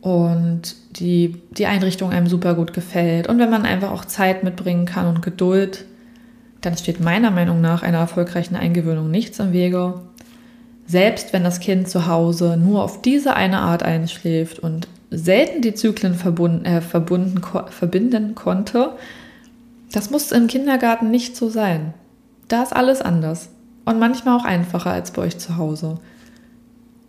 und 0.02 0.76
die, 0.90 1.40
die 1.52 1.66
Einrichtung 1.66 2.10
einem 2.10 2.26
super 2.26 2.54
gut 2.54 2.72
gefällt 2.72 3.28
und 3.28 3.38
wenn 3.38 3.50
man 3.50 3.64
einfach 3.64 3.90
auch 3.90 4.04
Zeit 4.04 4.44
mitbringen 4.44 4.84
kann 4.84 5.06
und 5.06 5.22
Geduld, 5.22 5.84
dann 6.60 6.76
steht 6.76 7.00
meiner 7.00 7.30
Meinung 7.30 7.60
nach 7.60 7.82
einer 7.82 7.98
erfolgreichen 7.98 8.56
Eingewöhnung 8.56 9.10
nichts 9.10 9.38
im 9.38 9.52
Wege. 9.52 9.94
Selbst 10.86 11.32
wenn 11.32 11.44
das 11.44 11.60
Kind 11.60 11.88
zu 11.88 12.06
Hause 12.06 12.56
nur 12.56 12.82
auf 12.82 13.02
diese 13.02 13.34
eine 13.34 13.58
Art 13.58 13.82
einschläft 13.82 14.58
und 14.58 14.88
selten 15.10 15.62
die 15.62 15.74
Zyklen 15.74 16.14
verbunden, 16.14 16.64
äh, 16.64 16.80
verbunden 16.80 17.40
ko 17.40 17.66
verbinden 17.68 18.34
konnte, 18.34 18.92
das 19.92 20.10
muss 20.10 20.32
im 20.32 20.48
Kindergarten 20.48 21.10
nicht 21.10 21.36
so 21.36 21.48
sein. 21.48 21.94
Da 22.48 22.62
ist 22.62 22.74
alles 22.74 23.02
anders 23.02 23.50
und 23.84 23.98
manchmal 23.98 24.38
auch 24.38 24.44
einfacher 24.44 24.90
als 24.90 25.12
bei 25.12 25.22
euch 25.22 25.38
zu 25.38 25.56
Hause. 25.56 25.98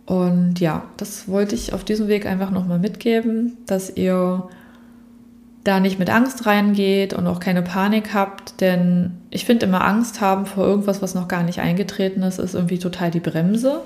Und 0.06 0.58
ja, 0.58 0.84
das 0.96 1.28
wollte 1.28 1.54
ich 1.54 1.74
auf 1.74 1.84
diesem 1.84 2.08
Weg 2.08 2.24
einfach 2.24 2.50
nochmal 2.50 2.78
mitgeben, 2.78 3.58
dass 3.66 3.94
ihr 3.94 4.48
da 5.64 5.80
nicht 5.80 5.98
mit 5.98 6.08
Angst 6.08 6.46
reingeht 6.46 7.12
und 7.12 7.26
auch 7.26 7.40
keine 7.40 7.60
Panik 7.60 8.14
habt, 8.14 8.60
denn 8.62 9.18
ich 9.28 9.44
finde 9.44 9.66
immer 9.66 9.84
Angst 9.84 10.22
haben 10.22 10.46
vor 10.46 10.64
irgendwas, 10.64 11.02
was 11.02 11.14
noch 11.14 11.28
gar 11.28 11.42
nicht 11.42 11.60
eingetreten 11.60 12.22
ist, 12.22 12.38
ist 12.38 12.54
irgendwie 12.54 12.78
total 12.78 13.10
die 13.10 13.20
Bremse 13.20 13.82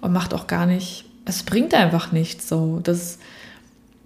und 0.00 0.12
macht 0.12 0.34
auch 0.34 0.46
gar 0.46 0.66
nicht, 0.66 1.07
es 1.28 1.42
bringt 1.42 1.74
einfach 1.74 2.12
nichts 2.12 2.48
so. 2.48 2.80
Das, 2.82 3.18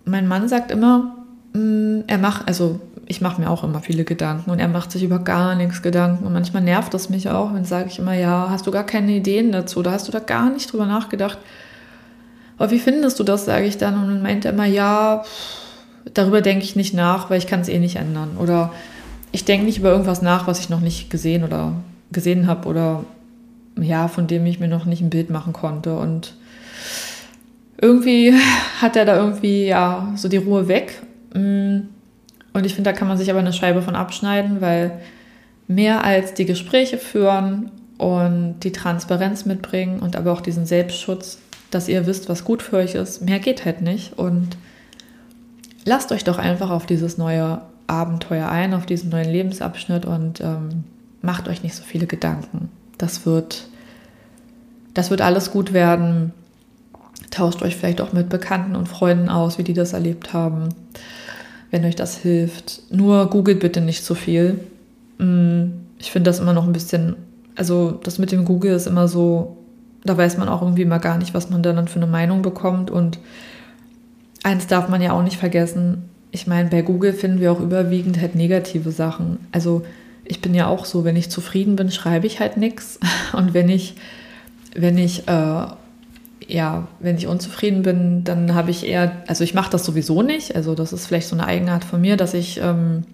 mein 0.05 0.27
Mann 0.27 0.49
sagt 0.49 0.71
immer, 0.71 1.15
mm, 1.55 2.01
er 2.07 2.19
macht, 2.19 2.49
also 2.49 2.81
ich 3.07 3.21
mache 3.21 3.41
mir 3.41 3.51
auch 3.51 3.65
immer 3.65 3.81
viele 3.81 4.05
Gedanken 4.05 4.51
und 4.51 4.59
er 4.59 4.69
macht 4.69 4.91
sich 4.91 5.03
über 5.03 5.19
gar 5.19 5.55
nichts 5.55 5.83
Gedanken. 5.83 6.27
Und 6.27 6.33
manchmal 6.33 6.63
nervt 6.63 6.93
das 6.95 7.11
mich 7.11 7.31
auch, 7.31 7.55
wenn 7.55 7.65
sage 7.65 7.89
ich 7.89 7.99
immer, 7.99 8.15
ja, 8.15 8.49
hast 8.51 8.67
du 8.67 8.71
gar 8.71 8.85
keine 8.85 9.13
Ideen 9.13 9.53
dazu 9.53 9.81
oder 9.81 9.93
hast 9.93 10.09
du 10.09 10.13
da 10.13 10.19
gar 10.19 10.51
nicht 10.51 10.73
drüber 10.73 10.87
nachgedacht? 10.87 11.39
Aber 12.59 12.71
wie 12.71 12.79
findest 12.79 13.19
du 13.19 13.25
das, 13.25 13.45
sage 13.45 13.67
ich 13.67 13.79
dann. 13.79 13.95
Und 13.95 14.09
dann 14.09 14.23
meint 14.23 14.45
er 14.45 14.53
immer, 14.53 14.67
ja, 14.67 15.25
darüber 16.15 16.41
denke 16.41 16.65
ich 16.65 16.77
nicht 16.77 16.95
nach, 16.95 17.31
weil 17.31 17.39
ich 17.39 17.47
kann 17.47 17.61
es 17.61 17.69
eh 17.69 17.79
nicht 17.79 17.97
ändern. 17.97 18.37
Oder 18.39 18.73
ich 19.31 19.45
denke 19.45 19.65
nicht 19.67 19.79
über 19.79 19.91
irgendwas 19.91 20.23
nach, 20.23 20.47
was 20.47 20.61
ich 20.61 20.69
noch 20.69 20.81
nicht 20.81 21.11
gesehen 21.11 21.45
oder 21.45 21.73
gesehen 22.11 22.47
habe 22.47 22.69
oder 22.69 23.05
ja, 23.81 24.09
von 24.09 24.27
dem 24.27 24.45
ich 24.45 24.61
mir 24.61 24.69
noch 24.69 24.85
nicht 24.85 25.01
ein 25.01 25.11
Bild 25.11 25.31
machen 25.31 25.53
konnte. 25.53 25.97
Und 25.97 26.35
irgendwie 27.83 28.33
hat 28.81 28.97
er 28.97 29.05
da 29.05 29.16
irgendwie 29.16 29.66
ja 29.66 30.12
so 30.16 30.29
die 30.29 30.38
Ruhe 30.38 30.68
weg. 30.68 31.03
Mm. 31.35 31.81
Und 32.55 32.66
ich 32.66 32.75
finde, 32.75 32.90
da 32.90 32.97
kann 32.97 33.09
man 33.09 33.18
sich 33.18 33.31
aber 33.31 33.40
eine 33.40 33.53
Scheibe 33.53 33.83
von 33.83 33.97
abschneiden, 33.97 34.61
weil 34.61 35.01
mehr 35.68 36.05
als 36.05 36.35
die 36.35 36.45
Gespräche 36.45 36.99
führen 36.99 37.71
und 37.99 38.61
die 38.61 38.73
Transparenz 38.73 39.47
mitbringen 39.47 40.01
und 40.01 40.16
aber 40.16 40.33
auch 40.33 40.42
diesen 40.42 40.66
Selbstschutz, 40.66 41.38
dass 41.71 41.88
ihr 41.88 42.07
wisst, 42.07 42.29
was 42.29 42.45
gut 42.45 42.62
für 42.62 42.77
euch 42.77 42.95
ist, 42.95 43.23
mehr 43.23 43.38
geht 43.38 43.64
halt 43.64 43.81
nicht. 43.81 44.18
Und 44.18 44.51
lasst 45.85 46.12
euch 46.12 46.25
doch 46.25 46.38
einfach 46.38 46.71
auf 46.71 46.85
dieses 46.85 47.16
neue 47.16 47.62
Abenteuer 47.87 48.49
ein, 48.49 48.75
auf 48.75 48.87
diesen 48.87 49.11
neuen 49.11 49.31
Lebensabschnitt 49.31 50.05
und 50.05 50.40
ähm, 50.40 50.85
macht 51.23 51.49
euch 51.49 51.62
nicht 51.62 51.75
so 51.75 51.83
viele 51.83 52.07
Gedanken. 52.07 52.68
Das 52.99 53.25
wird, 53.25 53.66
das 54.92 55.11
wird 55.11 55.23
alles 55.23 55.51
gut 55.51 55.73
werden. 55.73 56.33
Tauscht 57.33 57.62
euch 57.62 57.75
vielleicht 57.75 58.01
auch 58.01 58.12
mit 58.12 58.29
Bekannten 58.29 58.77
und 58.77 58.88
Freunden 58.88 59.29
aus, 59.29 59.59
wie 59.59 59.64
die 59.64 59.75
das 59.75 59.92
erlebt 59.92 60.33
haben 60.33 60.68
wenn 61.75 61.87
euch 61.87 61.97
das 61.97 62.18
hilft. 62.18 62.83
Nur 62.90 63.31
googelt 63.31 63.61
bitte 63.61 63.81
nicht 63.81 64.05
zu 64.05 64.14
viel. 64.14 64.61
Mm, 65.16 65.68
ich 65.99 66.12
finde 66.12 66.29
das 66.29 66.38
immer 66.38 66.53
noch 66.53 66.66
ein 66.66 66.75
bisschen 66.75 67.16
also 67.57 67.92
das 68.03 68.18
mit 68.18 68.33
dem 68.33 68.45
Google 68.45 68.73
ist 68.73 68.87
immer 68.87 69.09
so, 69.09 69.57
da 70.05 70.16
weiß 70.16 70.38
man 70.38 70.49
auch 70.49 70.62
irgendwie 70.62 70.85
mal 70.85 70.99
gar 70.99 71.18
nicht, 71.18 71.35
was 71.35 71.51
man 71.51 71.62
dann 71.62 71.88
für 71.88 72.01
eine 72.01 72.07
Meinung 72.07 72.42
bekommt. 72.42 72.90
Und 72.90 73.18
eins 74.42 74.66
darf 74.66 74.88
man 74.88 75.03
ja 75.03 75.12
auch 75.12 75.23
nicht 75.23 75.37
vergessen. 75.37 76.09
Ich 76.31 76.47
meine, 76.47 76.71
bei 76.71 76.83
Google 76.83 77.12
finden 77.12 77.40
wir 77.40 77.53
auch 77.53 77.61
überwiegend 77.61 78.21
halt 78.21 78.35
negative 78.35 78.90
Sachen. 78.90 79.38
Also 79.53 79.83
ich 80.25 80.40
bin 80.40 80.55
ja 80.55 80.66
auch 80.66 80.85
so, 80.85 81.05
wenn 81.05 81.16
ich 81.16 81.31
zufrieden 81.31 81.77
bin, 81.77 81.90
schreibe 81.90 82.27
ich 82.27 82.40
halt 82.40 82.57
nichts. 82.57 82.99
Und 83.33 83.55
wenn 83.55 83.68
ich, 83.68 83.95
wenn 84.75 84.99
ich, 84.99 85.29
äh, 85.29 85.66
ja, 86.53 86.87
wenn 87.01 87.17
ich 87.17 87.27
unzufrieden 87.27 87.83
bin, 87.83 88.25
dann 88.25 88.55
habe 88.55 88.71
ich 88.71 88.87
eher, 88.87 89.23
also 89.27 89.43
ich 89.43 89.55
mache 89.55 89.71
das 89.71 89.85
sowieso 89.85 90.21
nicht. 90.23 90.55
Also 90.55 90.75
das 90.75 90.93
ist 90.93 91.07
vielleicht 91.07 91.29
so 91.29 91.35
eine 91.35 91.47
Eigenart 91.47 91.83
von 91.83 92.01
mir, 92.01 92.19
dass 92.19 92.35
ich, 92.35 92.61
ähm, 92.62 93.05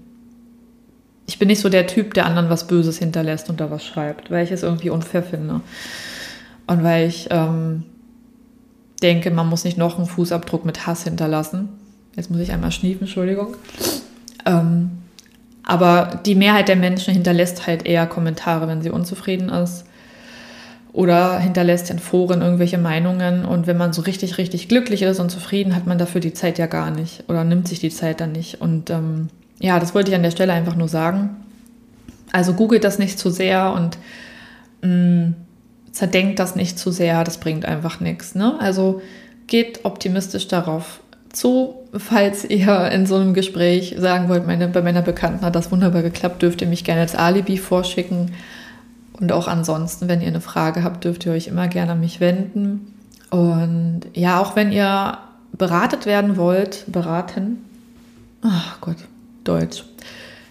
ich 1.27 1.39
bin 1.39 1.47
nicht 1.47 1.61
so 1.61 1.69
der 1.69 1.87
Typ, 1.87 2.15
der 2.15 2.27
anderen 2.27 2.51
was 2.51 2.67
Böses 2.67 2.99
hinterlässt 2.99 3.49
und 3.49 3.61
da 3.61 3.71
was 3.71 3.85
schreibt, 3.85 4.33
weil 4.33 4.45
ich 4.45 4.51
es 4.51 4.65
irgendwie 4.65 4.91
unfair 4.91 5.23
finde. 5.23 5.61
Und 6.67 6.83
weil 6.83 7.07
ich 7.07 7.29
ähm, 7.31 7.85
denke, 9.03 9.31
man 9.31 9.49
muss 9.49 9.63
nicht 9.63 9.79
noch 9.79 9.99
einen 9.99 10.07
Fußabdruck 10.07 10.65
mit 10.65 10.87
Hass 10.87 11.05
hinterlassen. 11.05 11.69
Jetzt 12.17 12.33
muss 12.33 12.41
ich 12.41 12.51
einmal 12.51 12.73
schniefen, 12.73 13.03
Entschuldigung. 13.03 13.55
Ähm, 14.47 14.91
aber 15.63 16.21
die 16.27 16.35
Mehrheit 16.35 16.67
der 16.67 16.77
Menschen 16.77 17.15
hinterlässt 17.15 17.69
halt 17.69 17.87
eher 17.87 18.07
Kommentare, 18.09 18.67
wenn 18.67 18.83
sie 18.83 18.91
unzufrieden 18.91 19.49
ist. 19.49 19.85
Oder 20.93 21.39
hinterlässt 21.39 21.91
in 21.91 21.99
Foren 21.99 22.43
irgendwelche 22.43 22.79
Meinungen. 22.79 23.45
Und 23.45 23.67
wenn 23.67 23.77
man 23.77 23.93
so 23.93 24.03
richtig, 24.03 24.39
richtig 24.39 24.69
glücklich 24.69 25.03
ist 25.03 25.21
und 25.21 25.31
zufrieden, 25.31 25.77
hat 25.77 25.87
man 25.87 25.99
dafür 25.99 26.21
die 26.21 26.33
Zeit 26.33 26.59
ja 26.59 26.67
gar 26.67 26.91
nicht. 26.91 27.25
Oder 27.29 27.45
nimmt 27.45 27.69
sich 27.69 27.79
die 27.79 27.91
Zeit 27.91 28.21
dann 28.21 28.33
nicht. 28.33 28.61
Und 28.61 28.91
ähm, 28.91 29.29
ja, 29.61 29.79
das 29.79 29.95
wollte 29.95 30.11
ich 30.11 30.17
an 30.17 30.23
der 30.23 30.31
Stelle 30.31 30.53
einfach 30.53 30.77
nur 30.77 30.89
sagen. 30.89 31.37
Also 32.33 32.55
googelt 32.55 32.85
das 32.85 32.99
nicht 32.99 33.19
zu 33.19 33.31
sehr 33.31 33.73
und 33.73 33.99
mh, 34.83 34.89
mm, 34.89 35.35
zerdenkt 35.93 36.39
das 36.39 36.55
nicht 36.55 36.79
zu 36.79 36.91
sehr, 36.91 37.25
das 37.25 37.39
bringt 37.39 37.65
einfach 37.65 38.01
nichts. 38.01 38.35
Ne? 38.35 38.55
Also 38.61 39.03
geht 39.47 39.85
optimistisch 39.85 40.49
darauf 40.49 41.01
zu. 41.33 41.75
Falls 41.93 42.45
ihr 42.45 42.91
in 42.91 43.07
so 43.07 43.17
einem 43.17 43.35
Gespräch 43.35 43.97
sagen 43.99 44.29
wollt, 44.29 44.47
meine, 44.47 44.69
bei 44.69 44.83
meiner 44.83 45.03
Bekannten 45.03 45.45
hat 45.45 45.57
das 45.57 45.73
wunderbar 45.73 46.03
geklappt, 46.03 46.43
dürft 46.43 46.61
ihr 46.61 46.69
mich 46.69 46.85
gerne 46.85 47.01
als 47.01 47.15
Alibi 47.15 47.57
vorschicken. 47.57 48.33
Und 49.21 49.33
auch 49.33 49.49
ansonsten, 49.49 50.09
wenn 50.09 50.21
ihr 50.21 50.29
eine 50.29 50.41
Frage 50.41 50.85
habt, 50.85 51.05
dürft 51.05 51.27
ihr 51.27 51.33
euch 51.33 51.49
immer 51.49 51.67
gerne 51.69 51.93
an 51.93 52.01
mich 52.01 52.21
wenden. 52.21 52.95
Und 53.31 54.03
ja, 54.15 54.41
auch 54.41 54.57
wenn 54.57 54.73
ihr 54.73 55.19
beratet 55.53 56.07
werden 56.07 56.37
wollt, 56.37 56.85
beraten, 56.87 57.59
ach 58.43 58.81
Gott, 58.81 58.97
Deutsch. 59.45 59.85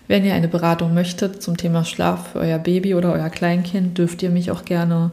Wenn 0.08 0.24
ihr 0.26 0.34
eine 0.34 0.48
Beratung 0.48 0.94
möchtet 0.94 1.44
zum 1.44 1.58
Thema 1.58 1.84
Schlaf 1.84 2.32
für 2.32 2.40
euer 2.40 2.60
Baby 2.60 2.96
oder 2.96 3.12
euer 3.14 3.30
Kleinkind, 3.30 3.98
dürft 3.98 4.24
ihr 4.24 4.30
mich 4.30 4.52
auch 4.52 4.64
gerne 4.64 5.12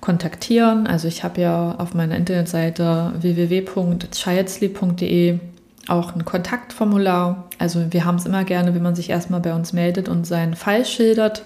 kontaktieren. 0.00 0.86
Also 0.86 1.08
ich 1.08 1.24
habe 1.24 1.40
ja 1.40 1.74
auf 1.78 1.94
meiner 1.94 2.16
Internetseite 2.16 3.12
www.childsleep.de 3.20 5.38
auch 5.86 6.14
ein 6.14 6.24
Kontaktformular. 6.24 7.44
Also 7.58 7.92
wir 7.92 8.04
haben 8.04 8.16
es 8.16 8.26
immer 8.26 8.42
gerne, 8.44 8.74
wenn 8.74 8.82
man 8.82 8.96
sich 8.96 9.10
erstmal 9.10 9.40
bei 9.40 9.54
uns 9.54 9.72
meldet 9.72 10.08
und 10.08 10.26
seinen 10.26 10.56
Fall 10.56 10.84
schildert, 10.84 11.44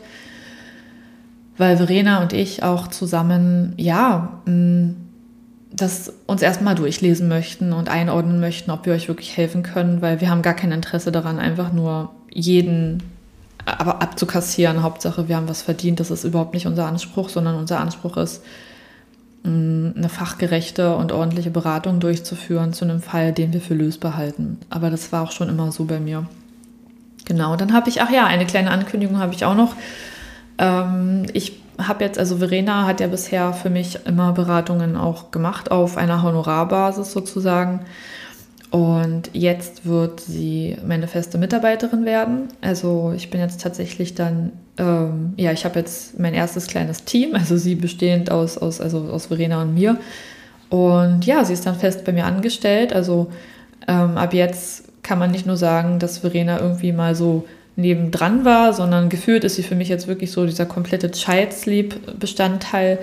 weil 1.58 1.76
Verena 1.76 2.22
und 2.22 2.32
ich 2.32 2.62
auch 2.62 2.88
zusammen, 2.88 3.74
ja, 3.76 4.40
das 5.70 6.12
uns 6.26 6.42
erstmal 6.42 6.74
durchlesen 6.74 7.28
möchten 7.28 7.72
und 7.72 7.88
einordnen 7.88 8.40
möchten, 8.40 8.70
ob 8.70 8.86
wir 8.86 8.94
euch 8.94 9.08
wirklich 9.08 9.36
helfen 9.36 9.62
können, 9.62 10.00
weil 10.00 10.20
wir 10.20 10.30
haben 10.30 10.42
gar 10.42 10.54
kein 10.54 10.72
Interesse 10.72 11.12
daran, 11.12 11.38
einfach 11.38 11.72
nur 11.72 12.10
jeden 12.32 13.02
aber 13.64 14.00
abzukassieren. 14.02 14.82
Hauptsache, 14.82 15.28
wir 15.28 15.36
haben 15.36 15.48
was 15.48 15.62
verdient. 15.62 16.00
Das 16.00 16.10
ist 16.10 16.24
überhaupt 16.24 16.54
nicht 16.54 16.66
unser 16.66 16.86
Anspruch, 16.86 17.28
sondern 17.28 17.56
unser 17.56 17.80
Anspruch 17.80 18.16
ist, 18.16 18.42
eine 19.44 20.08
fachgerechte 20.08 20.96
und 20.96 21.12
ordentliche 21.12 21.50
Beratung 21.50 22.00
durchzuführen 22.00 22.72
zu 22.72 22.84
einem 22.84 23.00
Fall, 23.00 23.32
den 23.32 23.52
wir 23.52 23.60
für 23.60 23.74
lösbar 23.74 24.16
halten. 24.16 24.58
Aber 24.68 24.90
das 24.90 25.12
war 25.12 25.22
auch 25.22 25.32
schon 25.32 25.48
immer 25.48 25.70
so 25.70 25.84
bei 25.84 26.00
mir. 26.00 26.26
Genau, 27.24 27.56
dann 27.56 27.72
habe 27.72 27.88
ich, 27.88 28.02
ach 28.02 28.10
ja, 28.10 28.26
eine 28.26 28.46
kleine 28.46 28.70
Ankündigung 28.70 29.18
habe 29.18 29.34
ich 29.34 29.44
auch 29.44 29.54
noch. 29.54 29.74
Ähm, 30.58 31.26
ich 31.32 31.60
habe 31.78 32.04
jetzt, 32.04 32.18
also 32.18 32.38
Verena 32.38 32.86
hat 32.86 33.00
ja 33.00 33.06
bisher 33.06 33.52
für 33.52 33.70
mich 33.70 34.00
immer 34.06 34.32
Beratungen 34.32 34.96
auch 34.96 35.30
gemacht 35.30 35.70
auf 35.70 35.96
einer 35.96 36.22
Honorarbasis 36.22 37.12
sozusagen. 37.12 37.80
Und 38.70 39.30
jetzt 39.32 39.86
wird 39.86 40.20
sie 40.20 40.76
meine 40.86 41.08
feste 41.08 41.38
Mitarbeiterin 41.38 42.04
werden. 42.04 42.48
Also 42.60 43.14
ich 43.16 43.30
bin 43.30 43.40
jetzt 43.40 43.62
tatsächlich 43.62 44.14
dann, 44.14 44.52
ähm, 44.76 45.32
ja, 45.36 45.52
ich 45.52 45.64
habe 45.64 45.78
jetzt 45.78 46.18
mein 46.18 46.34
erstes 46.34 46.66
kleines 46.66 47.04
Team, 47.04 47.34
also 47.34 47.56
sie 47.56 47.76
bestehend 47.76 48.30
aus, 48.30 48.58
aus, 48.58 48.80
also 48.80 49.04
aus 49.04 49.26
Verena 49.26 49.62
und 49.62 49.72
mir. 49.72 49.98
Und 50.68 51.24
ja, 51.24 51.44
sie 51.44 51.54
ist 51.54 51.64
dann 51.64 51.76
fest 51.76 52.04
bei 52.04 52.12
mir 52.12 52.26
angestellt. 52.26 52.92
Also 52.92 53.28
ähm, 53.86 54.18
ab 54.18 54.34
jetzt 54.34 54.84
kann 55.02 55.18
man 55.18 55.30
nicht 55.30 55.46
nur 55.46 55.56
sagen, 55.56 55.98
dass 55.98 56.18
Verena 56.18 56.60
irgendwie 56.60 56.92
mal 56.92 57.14
so 57.14 57.46
nebendran 57.78 58.44
war, 58.44 58.72
sondern 58.72 59.08
gefühlt 59.08 59.44
ist 59.44 59.54
sie 59.54 59.62
für 59.62 59.76
mich 59.76 59.88
jetzt 59.88 60.08
wirklich 60.08 60.32
so 60.32 60.44
dieser 60.44 60.66
komplette 60.66 61.12
Child 61.12 61.52
Sleep 61.52 62.18
Bestandteil. 62.18 62.98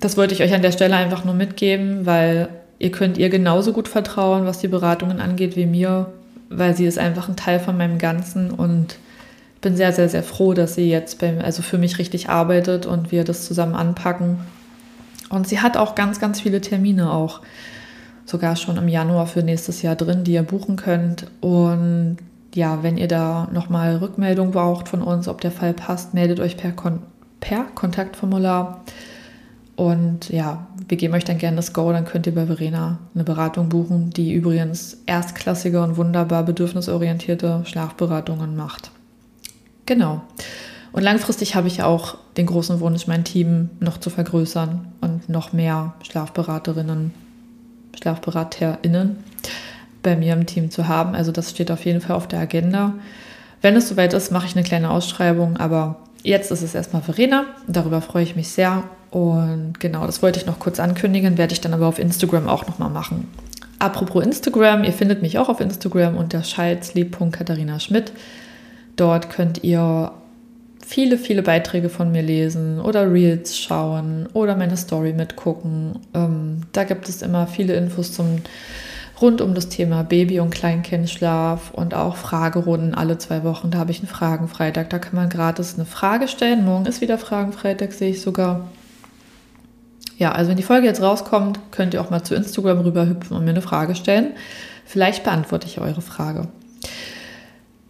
Das 0.00 0.16
wollte 0.16 0.34
ich 0.34 0.42
euch 0.42 0.52
an 0.52 0.62
der 0.62 0.72
Stelle 0.72 0.96
einfach 0.96 1.24
nur 1.24 1.34
mitgeben, 1.34 2.04
weil 2.04 2.48
ihr 2.80 2.90
könnt 2.90 3.16
ihr 3.16 3.30
genauso 3.30 3.72
gut 3.72 3.86
vertrauen, 3.86 4.44
was 4.44 4.58
die 4.58 4.68
Beratungen 4.68 5.20
angeht, 5.20 5.54
wie 5.54 5.66
mir, 5.66 6.12
weil 6.50 6.76
sie 6.76 6.84
ist 6.84 6.98
einfach 6.98 7.28
ein 7.28 7.36
Teil 7.36 7.60
von 7.60 7.78
meinem 7.78 7.98
Ganzen 7.98 8.50
und 8.50 8.96
bin 9.60 9.76
sehr, 9.76 9.92
sehr, 9.92 10.08
sehr 10.08 10.24
froh, 10.24 10.52
dass 10.52 10.74
sie 10.74 10.90
jetzt 10.90 11.20
bei, 11.20 11.38
also 11.40 11.62
für 11.62 11.78
mich 11.78 11.98
richtig 11.98 12.28
arbeitet 12.28 12.86
und 12.86 13.12
wir 13.12 13.22
das 13.22 13.46
zusammen 13.46 13.76
anpacken. 13.76 14.38
Und 15.30 15.46
sie 15.46 15.60
hat 15.60 15.76
auch 15.76 15.94
ganz, 15.94 16.18
ganz 16.18 16.40
viele 16.40 16.60
Termine 16.60 17.12
auch 17.12 17.40
sogar 18.24 18.56
schon 18.56 18.76
im 18.78 18.88
Januar 18.88 19.28
für 19.28 19.44
nächstes 19.44 19.82
Jahr 19.82 19.94
drin, 19.94 20.24
die 20.24 20.32
ihr 20.32 20.42
buchen 20.42 20.74
könnt. 20.74 21.26
Und 21.40 22.18
ja, 22.56 22.82
wenn 22.82 22.96
ihr 22.96 23.08
da 23.08 23.48
nochmal 23.52 23.96
Rückmeldung 23.96 24.50
braucht 24.50 24.88
von 24.88 25.02
uns, 25.02 25.28
ob 25.28 25.40
der 25.40 25.52
Fall 25.52 25.74
passt, 25.74 26.14
meldet 26.14 26.40
euch 26.40 26.56
per, 26.56 26.72
Kon 26.72 27.00
per 27.38 27.64
Kontaktformular. 27.74 28.82
Und 29.76 30.30
ja, 30.30 30.66
wir 30.88 30.96
geben 30.96 31.14
euch 31.14 31.24
dann 31.24 31.36
gerne 31.36 31.56
das 31.56 31.74
Go, 31.74 31.92
dann 31.92 32.06
könnt 32.06 32.26
ihr 32.26 32.34
bei 32.34 32.46
Verena 32.46 32.98
eine 33.14 33.24
Beratung 33.24 33.68
buchen, 33.68 34.10
die 34.10 34.32
übrigens 34.32 34.96
erstklassige 35.04 35.82
und 35.82 35.98
wunderbar 35.98 36.44
bedürfnisorientierte 36.44 37.62
Schlafberatungen 37.66 38.56
macht. 38.56 38.90
Genau. 39.84 40.22
Und 40.92 41.02
langfristig 41.02 41.54
habe 41.54 41.68
ich 41.68 41.82
auch 41.82 42.16
den 42.38 42.46
großen 42.46 42.80
Wunsch, 42.80 43.06
mein 43.06 43.24
Team 43.24 43.68
noch 43.80 43.98
zu 43.98 44.08
vergrößern 44.08 44.86
und 45.02 45.28
noch 45.28 45.52
mehr 45.52 45.92
Schlafberaterinnen, 46.02 47.12
SchlafberaterInnen 47.98 49.18
bei 50.06 50.16
mir 50.16 50.32
im 50.32 50.46
Team 50.46 50.70
zu 50.70 50.86
haben. 50.86 51.16
Also 51.16 51.32
das 51.32 51.50
steht 51.50 51.72
auf 51.72 51.84
jeden 51.84 52.00
Fall 52.00 52.14
auf 52.14 52.28
der 52.28 52.38
Agenda. 52.38 52.94
Wenn 53.60 53.74
es 53.74 53.88
soweit 53.88 54.14
ist, 54.14 54.30
mache 54.30 54.46
ich 54.46 54.54
eine 54.54 54.64
kleine 54.64 54.90
Ausschreibung, 54.90 55.56
aber 55.56 55.96
jetzt 56.22 56.52
ist 56.52 56.62
es 56.62 56.76
erstmal 56.76 57.02
Verena. 57.02 57.44
Darüber 57.66 58.00
freue 58.00 58.22
ich 58.22 58.36
mich 58.36 58.48
sehr. 58.48 58.84
Und 59.10 59.80
genau, 59.80 60.06
das 60.06 60.22
wollte 60.22 60.38
ich 60.38 60.46
noch 60.46 60.60
kurz 60.60 60.78
ankündigen, 60.78 61.38
werde 61.38 61.54
ich 61.54 61.60
dann 61.60 61.74
aber 61.74 61.88
auf 61.88 61.98
Instagram 61.98 62.48
auch 62.48 62.68
nochmal 62.68 62.90
machen. 62.90 63.26
Apropos 63.80 64.24
Instagram, 64.24 64.84
ihr 64.84 64.92
findet 64.92 65.22
mich 65.22 65.38
auch 65.38 65.48
auf 65.48 65.60
Instagram 65.60 66.16
unter 66.16 66.44
schalzlieb.katharina 66.44 67.80
Schmidt. 67.80 68.12
Dort 68.94 69.28
könnt 69.28 69.64
ihr 69.64 70.12
viele, 70.86 71.18
viele 71.18 71.42
Beiträge 71.42 71.88
von 71.88 72.12
mir 72.12 72.22
lesen 72.22 72.80
oder 72.80 73.12
Reels 73.12 73.58
schauen 73.58 74.28
oder 74.32 74.54
meine 74.54 74.76
Story 74.76 75.12
mitgucken. 75.12 75.98
Ähm, 76.14 76.60
da 76.72 76.84
gibt 76.84 77.08
es 77.08 77.22
immer 77.22 77.48
viele 77.48 77.74
Infos 77.74 78.12
zum 78.12 78.38
rund 79.20 79.40
um 79.40 79.54
das 79.54 79.68
Thema 79.68 80.02
Baby- 80.02 80.40
und 80.40 80.50
Kleinkindschlaf 80.50 81.70
und 81.72 81.94
auch 81.94 82.16
Fragerunden 82.16 82.94
alle 82.94 83.18
zwei 83.18 83.44
Wochen. 83.44 83.70
Da 83.70 83.78
habe 83.78 83.90
ich 83.90 84.00
einen 84.00 84.08
Fragenfreitag. 84.08 84.90
Da 84.90 84.98
kann 84.98 85.14
man 85.14 85.28
gratis 85.28 85.74
eine 85.74 85.86
Frage 85.86 86.28
stellen. 86.28 86.64
Morgen 86.64 86.86
ist 86.86 87.00
wieder 87.00 87.18
Fragenfreitag, 87.18 87.92
sehe 87.92 88.10
ich 88.10 88.20
sogar. 88.20 88.68
Ja, 90.18 90.32
also 90.32 90.50
wenn 90.50 90.56
die 90.56 90.62
Folge 90.62 90.86
jetzt 90.86 91.02
rauskommt, 91.02 91.60
könnt 91.70 91.94
ihr 91.94 92.00
auch 92.00 92.10
mal 92.10 92.24
zu 92.24 92.34
Instagram 92.34 92.80
rüberhüpfen 92.80 93.36
und 93.36 93.44
mir 93.44 93.50
eine 93.50 93.62
Frage 93.62 93.94
stellen. 93.94 94.32
Vielleicht 94.84 95.24
beantworte 95.24 95.66
ich 95.66 95.80
eure 95.80 96.00
Frage. 96.00 96.48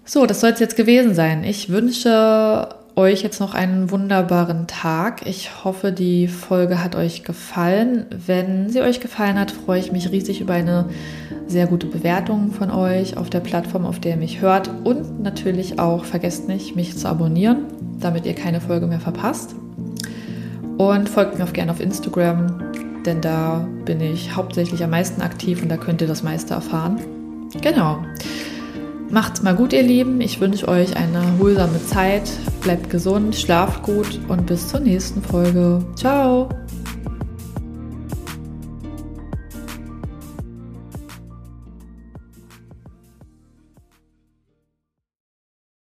So, 0.04 0.26
das 0.26 0.40
soll 0.40 0.50
es 0.50 0.60
jetzt 0.60 0.76
gewesen 0.76 1.14
sein. 1.14 1.44
Ich 1.44 1.68
wünsche 1.68 2.68
euch 2.96 3.22
jetzt 3.22 3.40
noch 3.40 3.52
einen 3.52 3.90
wunderbaren 3.90 4.66
Tag. 4.66 5.26
Ich 5.26 5.64
hoffe, 5.64 5.92
die 5.92 6.28
Folge 6.28 6.82
hat 6.82 6.96
euch 6.96 7.24
gefallen. 7.24 8.06
Wenn 8.26 8.70
sie 8.70 8.80
euch 8.80 9.00
gefallen 9.00 9.38
hat, 9.38 9.50
freue 9.50 9.80
ich 9.80 9.92
mich 9.92 10.10
riesig 10.10 10.40
über 10.40 10.54
eine 10.54 10.86
sehr 11.46 11.66
gute 11.66 11.86
Bewertung 11.86 12.52
von 12.52 12.70
euch 12.70 13.18
auf 13.18 13.28
der 13.28 13.40
Plattform, 13.40 13.84
auf 13.84 14.00
der 14.00 14.12
ihr 14.12 14.16
mich 14.16 14.40
hört. 14.40 14.70
Und 14.84 15.22
natürlich 15.22 15.78
auch 15.78 16.06
vergesst 16.06 16.48
nicht, 16.48 16.74
mich 16.74 16.96
zu 16.96 17.06
abonnieren, 17.06 17.66
damit 18.00 18.24
ihr 18.24 18.34
keine 18.34 18.62
Folge 18.62 18.86
mehr 18.86 19.00
verpasst. 19.00 19.54
Und 20.78 21.08
folgt 21.08 21.38
mir 21.38 21.44
auch 21.44 21.52
gerne 21.52 21.72
auf 21.72 21.80
Instagram, 21.80 22.72
denn 23.04 23.20
da 23.20 23.68
bin 23.84 24.00
ich 24.00 24.34
hauptsächlich 24.34 24.82
am 24.82 24.90
meisten 24.90 25.20
aktiv 25.20 25.62
und 25.62 25.68
da 25.68 25.76
könnt 25.76 26.00
ihr 26.00 26.08
das 26.08 26.22
meiste 26.22 26.54
erfahren. 26.54 26.98
Genau. 27.60 27.98
Macht's 29.10 29.42
mal 29.42 29.54
gut, 29.54 29.72
ihr 29.72 29.82
Lieben. 29.82 30.20
Ich 30.20 30.40
wünsche 30.40 30.68
euch 30.68 30.96
eine 30.96 31.18
erholsame 31.18 31.84
Zeit. 31.86 32.30
Bleibt 32.60 32.90
gesund, 32.90 33.36
schlaft 33.36 33.82
gut 33.82 34.20
und 34.28 34.46
bis 34.46 34.68
zur 34.68 34.80
nächsten 34.80 35.22
Folge. 35.22 35.84
Ciao! 35.94 36.48